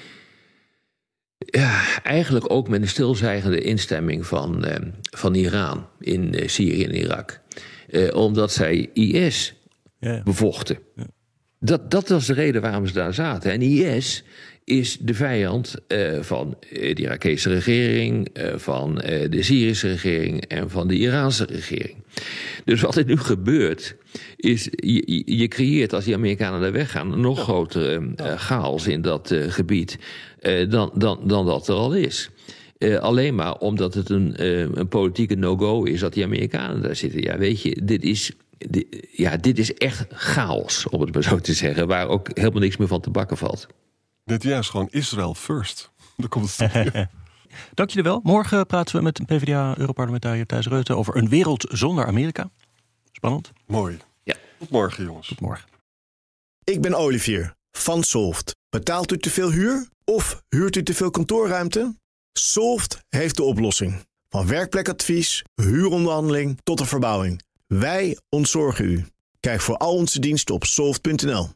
Ja, 1.38 2.02
eigenlijk 2.02 2.52
ook 2.52 2.68
met 2.68 2.80
een 2.80 2.88
stilzwijgende 2.88 3.60
instemming 3.60 4.26
van, 4.26 4.66
uh, 4.66 4.74
van 5.00 5.34
Iran 5.34 5.86
in 6.00 6.34
Syrië 6.46 6.84
en 6.84 6.94
Irak. 6.94 7.40
omdat 8.12 8.52
zij 8.52 8.90
IS 8.92 9.54
ja. 9.98 10.22
bevochten. 10.22 10.78
Ja. 10.96 11.06
Dat, 11.60 11.90
dat 11.90 12.08
was 12.08 12.26
de 12.26 12.32
reden 12.32 12.62
waarom 12.62 12.86
ze 12.86 12.92
daar 12.92 13.14
zaten. 13.14 13.52
En 13.52 13.62
IS 13.62 14.24
is 14.64 14.98
de 15.00 15.14
vijand 15.14 15.74
uh, 15.88 16.22
van 16.22 16.56
de 16.70 16.94
Irakese 16.94 17.48
regering, 17.48 18.28
uh, 18.32 18.52
van 18.56 18.94
de 19.30 19.42
Syrische 19.42 19.88
regering 19.88 20.44
en 20.44 20.70
van 20.70 20.88
de 20.88 20.94
Iraanse 20.94 21.44
regering. 21.44 21.96
Dus 22.64 22.80
wat 22.80 22.96
er 22.96 23.04
nu 23.04 23.16
gebeurt, 23.16 23.96
is 24.36 24.68
je, 24.70 25.22
je 25.36 25.48
creëert 25.48 25.92
als 25.92 26.04
die 26.04 26.14
Amerikanen 26.14 26.60
daar 26.60 26.72
weggaan 26.72 27.12
een 27.12 27.20
nog 27.20 27.36
ja. 27.36 27.42
grotere 27.42 28.12
chaos 28.16 28.86
in 28.86 29.02
dat 29.02 29.34
gebied 29.48 29.98
dan, 30.68 30.90
dan, 30.94 31.20
dan 31.24 31.46
dat 31.46 31.68
er 31.68 31.74
al 31.74 31.94
is. 31.94 32.30
alleen 33.00 33.34
maar 33.34 33.54
omdat 33.54 33.94
het 33.94 34.10
een, 34.10 34.34
een 34.78 34.88
politieke 34.88 35.34
no-go 35.34 35.84
is 35.84 36.00
dat 36.00 36.12
die 36.12 36.24
Amerikanen 36.24 36.82
daar 36.82 36.96
zitten. 36.96 37.22
Ja, 37.22 37.38
weet 37.38 37.62
je, 37.62 37.80
dit 37.84 38.02
is 38.02 38.32
ja, 39.10 39.36
dit 39.36 39.58
is 39.58 39.74
echt 39.74 40.06
chaos, 40.08 40.88
om 40.88 41.00
het 41.00 41.14
maar 41.14 41.22
zo 41.22 41.38
te 41.38 41.52
zeggen, 41.52 41.86
waar 41.86 42.08
ook 42.08 42.28
helemaal 42.34 42.60
niks 42.60 42.76
meer 42.76 42.88
van 42.88 43.00
te 43.00 43.10
bakken 43.10 43.36
valt. 43.36 43.66
Dit 44.24 44.42
jaar 44.42 44.58
is 44.58 44.68
gewoon 44.68 44.88
Israël 44.90 45.34
first. 45.34 45.90
Daar 46.16 46.28
komt 46.28 46.56
het 46.56 46.72
Dank 47.74 47.88
jullie 47.88 48.10
wel. 48.10 48.20
Morgen 48.22 48.66
praten 48.66 48.96
we 48.96 49.02
met 49.02 49.26
PvdA-europarlementariër 49.26 50.46
Thijs 50.46 50.66
Reuten 50.66 50.96
over 50.96 51.16
een 51.16 51.28
wereld 51.28 51.66
zonder 51.68 52.06
Amerika. 52.06 52.50
Spannend. 53.12 53.52
Mooi. 53.66 53.98
Ja. 54.22 54.34
Tot 54.58 54.70
morgen, 54.70 55.04
jongens. 55.04 55.28
Tot 55.28 55.40
morgen. 55.40 55.68
Ik 56.64 56.80
ben 56.80 56.94
Olivier 56.94 57.54
van 57.70 58.02
Solft. 58.02 58.56
Betaalt 58.68 59.12
u 59.12 59.18
te 59.18 59.30
veel 59.30 59.50
huur 59.50 59.88
of 60.04 60.42
huurt 60.48 60.76
u 60.76 60.82
te 60.82 60.94
veel 60.94 61.10
kantoorruimte? 61.10 61.94
Solft 62.32 62.98
heeft 63.08 63.36
de 63.36 63.42
oplossing. 63.42 64.06
Van 64.28 64.46
werkplekadvies, 64.46 65.44
huuronderhandeling 65.54 66.58
tot 66.62 66.78
de 66.78 66.86
verbouwing. 66.86 67.42
Wij 67.66 68.18
ontzorgen 68.28 68.84
u. 68.84 69.06
Kijk 69.40 69.60
voor 69.60 69.76
al 69.76 69.94
onze 69.94 70.20
diensten 70.20 70.54
op 70.54 70.64
soft.nl. 70.64 71.48